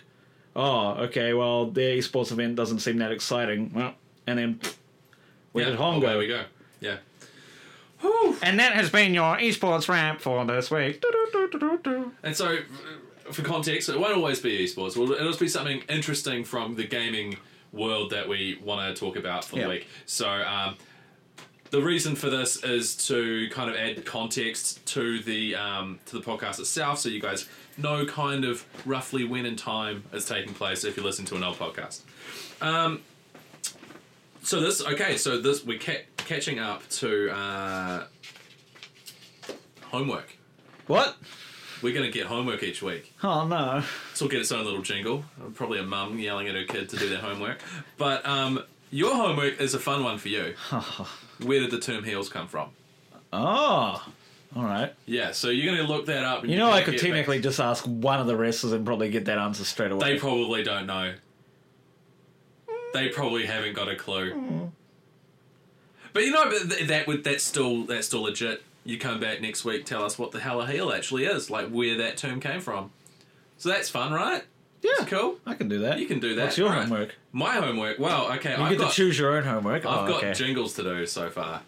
[0.55, 3.93] "Oh, okay, well, their esports event doesn't seem that exciting." Well,
[4.27, 4.59] and then
[5.51, 6.07] where yeah, did HoN oh, go?
[6.07, 6.43] There we go.
[6.79, 6.97] Yeah.
[8.41, 11.03] And that has been your esports rap for this week.
[12.23, 14.91] And so, uh, for context, it won't always be esports.
[14.91, 17.37] It'll just be something interesting from the gaming
[17.71, 19.63] world that we want to talk about for Yeah.
[19.63, 19.87] the week.
[20.05, 20.77] So, um,
[21.71, 26.23] the reason for this is to kind of add context to the um, to the
[26.23, 27.47] podcast itself, so you guys
[27.77, 31.43] know kind of roughly when in time it's taking place if you listen to an
[31.43, 32.01] old podcast.
[32.61, 33.01] Um,
[34.43, 38.05] so this okay, so this we're ca- catching up to uh,
[39.83, 40.37] homework.
[40.87, 41.15] What?
[41.81, 43.13] we're going to get homework each week.
[43.23, 43.83] Oh no.
[44.13, 45.23] So we'll get its own little jingle.
[45.55, 47.61] Probably a mum yelling at her kid to do their homework.
[47.97, 50.55] But um, your homework is a fun one for you.
[51.43, 52.69] Where did the term heels come from?
[53.31, 54.05] Oh.
[54.55, 54.93] All right.
[55.05, 56.41] Yeah, so you're going to look that up.
[56.41, 58.73] And You you're know, I could get back- technically just ask one of the wrestlers
[58.73, 60.13] and probably get that answer straight away.
[60.13, 61.13] They probably don't know.
[62.93, 64.33] They probably haven't got a clue.
[64.33, 64.65] Hmm.
[66.11, 68.63] But you know, but that would that's still that's still legit.
[68.83, 71.69] You come back next week, tell us what the hell a heel actually is, like
[71.69, 72.89] where that term came from.
[73.57, 74.43] So that's fun, right?
[74.81, 75.37] Yeah, It's cool.
[75.45, 75.99] I can do that.
[75.99, 76.45] You can do that.
[76.45, 76.87] What's your Alright.
[76.87, 77.15] homework?
[77.31, 77.99] My homework.
[77.99, 79.85] Well, okay, You I've get got to choose your own homework.
[79.85, 80.33] I've oh, got okay.
[80.33, 81.61] jingles to do so far.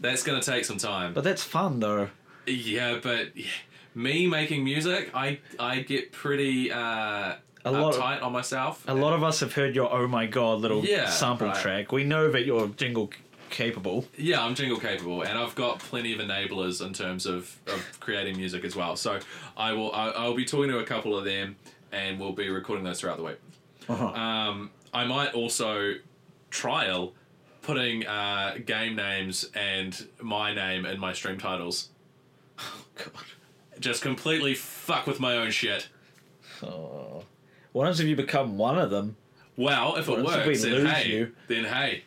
[0.00, 1.14] That's going to take some time.
[1.14, 2.10] but that's fun though.
[2.46, 3.46] Yeah, but yeah,
[3.94, 8.84] me making music, I I get pretty uh, A lot of- uptight on myself.
[8.88, 11.56] A lot of us have heard your "Oh my god" little Yeah, sample right.
[11.56, 11.92] track.
[11.92, 13.18] We know that you're jingle c-
[13.50, 14.06] capable.
[14.16, 18.36] Yeah, I'm jingle capable, and I've got plenty of enablers in terms of, of creating
[18.36, 18.96] music as well.
[18.96, 19.18] So
[19.56, 21.56] I will I, I'll be talking to a couple of them,
[21.92, 23.38] and we'll be recording those throughout the week.
[23.88, 24.06] Uh-huh.
[24.08, 25.94] Um, I might also
[26.50, 27.14] trial
[27.62, 31.88] putting uh, game names and my name in my stream titles.
[32.96, 33.10] God.
[33.80, 35.88] Just completely fuck with my own shit.
[36.62, 37.22] Oh.
[37.72, 39.16] What happens if you become one of them?
[39.56, 41.32] Well, if it What if we works, then hey, you?
[41.46, 42.04] then hey.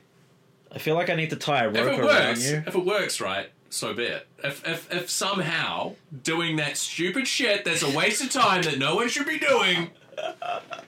[0.73, 2.63] I feel like I need to tie a If rope it around works, you.
[2.65, 4.27] if it works, right, so be it.
[4.43, 8.95] If, if if somehow doing that stupid shit that's a waste of time that no
[8.95, 9.89] one should be doing,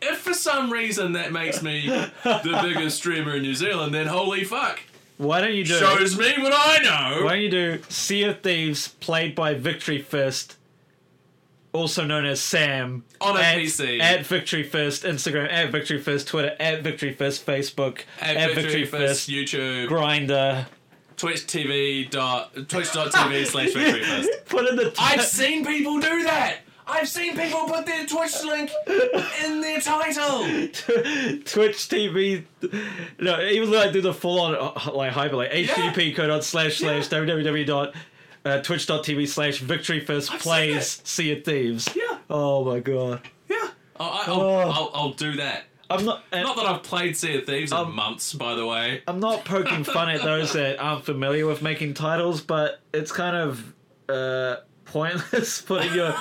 [0.01, 4.43] if for some reason that makes me the biggest streamer in New Zealand, then holy
[4.43, 4.81] fuck,
[5.17, 5.73] Why don't you do?
[5.79, 7.25] shows me what I know.
[7.25, 10.57] Why don't you do Sea of Thieves played by Victory Fist,
[11.71, 13.99] also known as Sam, On a at, PC.
[14.01, 19.29] at Victory Fist Instagram, at Victory Fist Twitter, at Victory Fist Facebook, At, Victory Fist,
[19.29, 20.67] YouTube, Grinder.
[21.23, 24.29] Twitch TV dot Twitch.tv slash Victory Fist.
[24.47, 26.57] Put in the I've seen people do that.
[26.85, 28.69] I've seen people put their Twitch link
[29.45, 30.39] in their title.
[31.45, 32.43] Twitch TV.
[33.21, 36.79] No, even though I do the full on uh, like hyperlink, http code on slash
[36.79, 37.95] slash www dot
[38.43, 41.87] uh, twitch.tv slash victory fist plays Sea of Thieves.
[41.95, 43.21] Yeah, Oh my god.
[43.47, 43.69] yeah.
[43.97, 44.57] I'll, I'll, Oh.
[44.59, 45.63] I'll, I'll do that.
[45.93, 46.23] I'm not.
[46.31, 49.01] and Not that I've played Sea of Thieves in Um, months, by the way.
[49.07, 53.35] I'm not poking fun at those that aren't familiar with making titles, but it's kind
[53.35, 53.73] of
[54.09, 56.13] uh, pointless putting your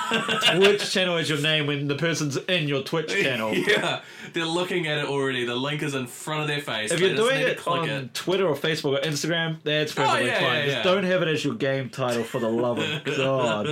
[0.55, 3.53] Twitch channel as your name when the person's in your Twitch channel.
[3.53, 4.01] yeah,
[4.33, 5.45] they're looking at it already.
[5.45, 6.91] The link is in front of their face.
[6.91, 8.13] If you're doing it on it.
[8.13, 10.55] Twitter or Facebook or Instagram, that's perfectly yeah, fine.
[10.59, 10.83] yeah, Just yeah.
[10.83, 13.67] don't have it as your game title for the love of God.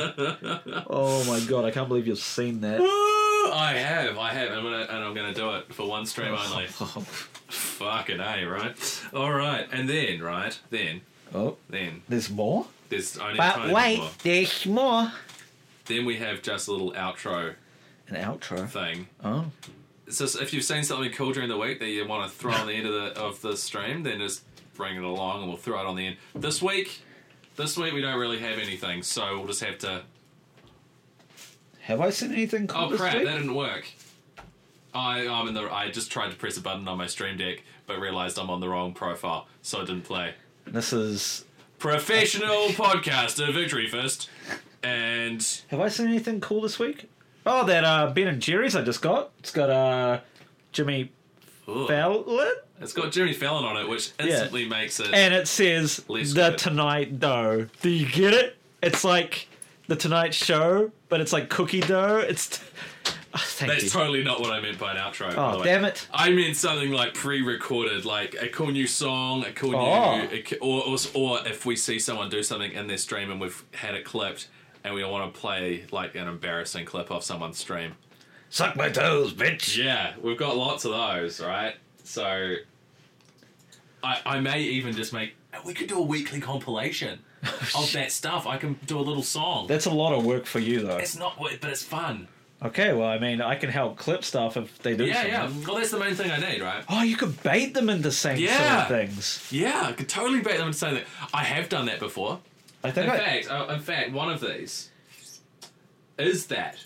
[0.89, 2.79] Oh my god, I can't believe you've seen that.
[3.51, 6.51] I have, I have, I'm gonna, and I'm gonna do it for one stream oh.
[6.51, 6.67] only.
[7.47, 9.01] Fucking a, right?
[9.13, 11.01] All right, and then, right, then,
[11.33, 12.67] Oh, then, there's more?
[12.89, 14.09] there's only a But tiny wait, more.
[14.23, 15.11] there's more.
[15.85, 17.55] Then we have just a little outro
[18.07, 18.67] An outro.
[18.69, 19.07] thing.
[19.23, 19.45] Oh.
[20.09, 22.67] So if you've seen something cool during the week that you want to throw on
[22.67, 24.43] the end of the of the stream, then just
[24.75, 26.17] bring it along and we'll throw it on the end.
[26.35, 27.01] This week,
[27.55, 30.03] this week we don't really have anything, so we'll just have to.
[31.83, 33.09] Have I seen anything cool this week?
[33.09, 33.23] Oh crap!
[33.25, 33.87] That didn't work.
[34.93, 35.63] I I'm in the.
[35.71, 38.59] I just tried to press a button on my stream deck, but realized I'm on
[38.59, 40.33] the wrong profile, so it didn't play.
[40.65, 41.45] This is.
[41.79, 44.29] Professional podcaster Victory Fist,
[44.83, 47.09] and Have I seen anything cool this week?
[47.43, 49.31] Oh, that uh, Ben and Jerry's I just got.
[49.39, 50.19] It's got uh,
[50.73, 51.11] Jimmy
[51.67, 51.87] Ugh.
[51.87, 55.11] Fallon, it's got Jimmy Fallon on it, which instantly makes it.
[55.11, 56.57] and it says the good.
[56.59, 57.67] Tonight Dough.
[57.81, 58.57] Do you get it?
[58.83, 59.47] It's like
[59.91, 62.19] the Tonight Show, but it's like cookie dough.
[62.19, 62.47] It's.
[62.47, 62.63] T-
[63.35, 63.89] oh, thank That's you.
[63.89, 65.35] totally not what I meant by an outro.
[65.35, 66.07] by oh, the oh damn it!
[66.13, 70.17] I meant something like pre-recorded, like a cool new song, a cool Oh.
[70.17, 73.41] new, a, or, or or if we see someone do something in their stream and
[73.41, 74.47] we've had it clipped,
[74.85, 77.95] and we want to play like an embarrassing clip off someone's stream.
[78.49, 79.75] Suck my toes, bitch.
[79.75, 81.75] Yeah, we've got lots of those, right?
[82.05, 82.55] So,
[84.01, 85.35] I I may even just make.
[85.65, 87.19] We could do a weekly compilation
[87.75, 88.45] of that stuff.
[88.47, 89.67] I can do a little song.
[89.67, 90.97] That's a lot of work for you, though.
[90.97, 92.27] it's not, but it's fun.
[92.63, 95.05] Okay, well, I mean, I can help clip stuff if they do.
[95.05, 95.47] Yeah, yeah.
[95.47, 95.65] something.
[95.65, 96.83] Well, that's the main thing I need, right?
[96.89, 98.85] Oh, you could bait them into saying Yeah.
[98.87, 99.47] certain things.
[99.51, 101.05] Yeah, I could totally bait them into saying that.
[101.33, 102.39] I have done that before.
[102.83, 104.91] I In think I, fact, uh, in fact, one of these
[106.19, 106.77] is that.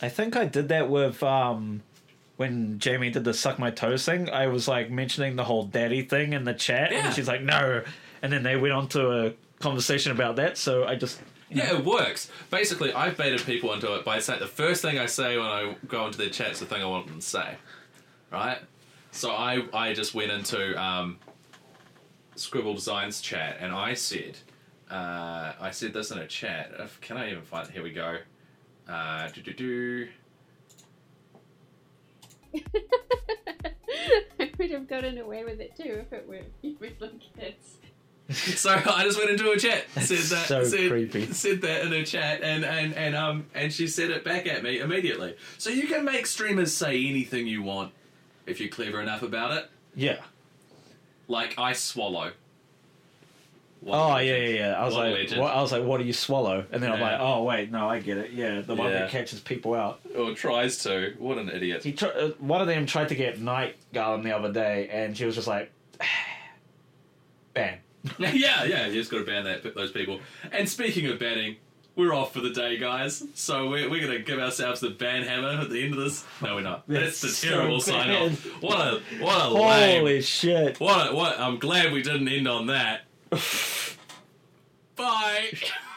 [0.00, 1.82] I think I did that with um
[2.36, 4.28] when Jamie did the suck my toes thing.
[4.30, 7.06] I was like mentioning the whole daddy thing in the chat, Yeah.
[7.06, 7.82] and she's like, no,
[8.22, 10.56] and then they went on to a conversation about that.
[10.58, 12.30] So I just Yeah, it works.
[12.50, 15.76] Basically, I've baited people into it by saying the first thing I say when I
[15.88, 17.56] go into their chat is the thing I want them to say,
[18.32, 18.58] right?
[19.10, 21.18] So I I just went into um,
[22.36, 24.38] Scribble Designs chat and I said
[24.90, 26.72] uh, I said this in a chat.
[26.78, 27.68] If, can I even find?
[27.68, 27.72] it?
[27.72, 28.18] Here we go.
[28.88, 30.08] Uh, do do do.
[34.38, 36.88] I would have gotten away with it too if it weren't we were
[37.38, 37.78] kids.
[38.32, 41.26] So I just went into a chat, said that, so said, creepy.
[41.32, 44.62] said that in a chat, and and and um and she said it back at
[44.62, 45.36] me immediately.
[45.58, 47.92] So you can make streamers say anything you want
[48.46, 49.70] if you're clever enough about it.
[49.94, 50.20] Yeah.
[51.28, 52.32] Like I swallow.
[53.80, 54.72] What Oh yeah, yeah, yeah.
[54.80, 56.64] I was What like, what, I was like, what do you swallow?
[56.72, 58.30] And then I'm like, oh wait, no, I get it.
[58.32, 59.00] Yeah, the one Yeah.
[59.00, 60.00] that catches people out.
[60.16, 61.12] Or tries to.
[61.18, 61.84] What an idiot.
[61.84, 65.14] He tr- uh, one of them tried to get Night Garden the other day, and
[65.14, 65.70] she was just like,
[67.52, 67.78] ban.
[68.18, 70.20] yeah, yeah, you just got to ban that those people.
[70.52, 71.56] And speaking of banning,
[71.96, 73.22] we're off for the day, guys.
[73.34, 76.24] So we're, we're going to give ourselves the ban hammer at the end of this.
[76.42, 76.84] No, we're not.
[76.88, 78.62] That's the That's so terrible sign off.
[78.62, 80.00] What a what a lame.
[80.00, 80.80] Holy shit!
[80.80, 81.38] What a, what?
[81.38, 83.02] I'm glad we didn't end on that.
[84.96, 85.52] Bye.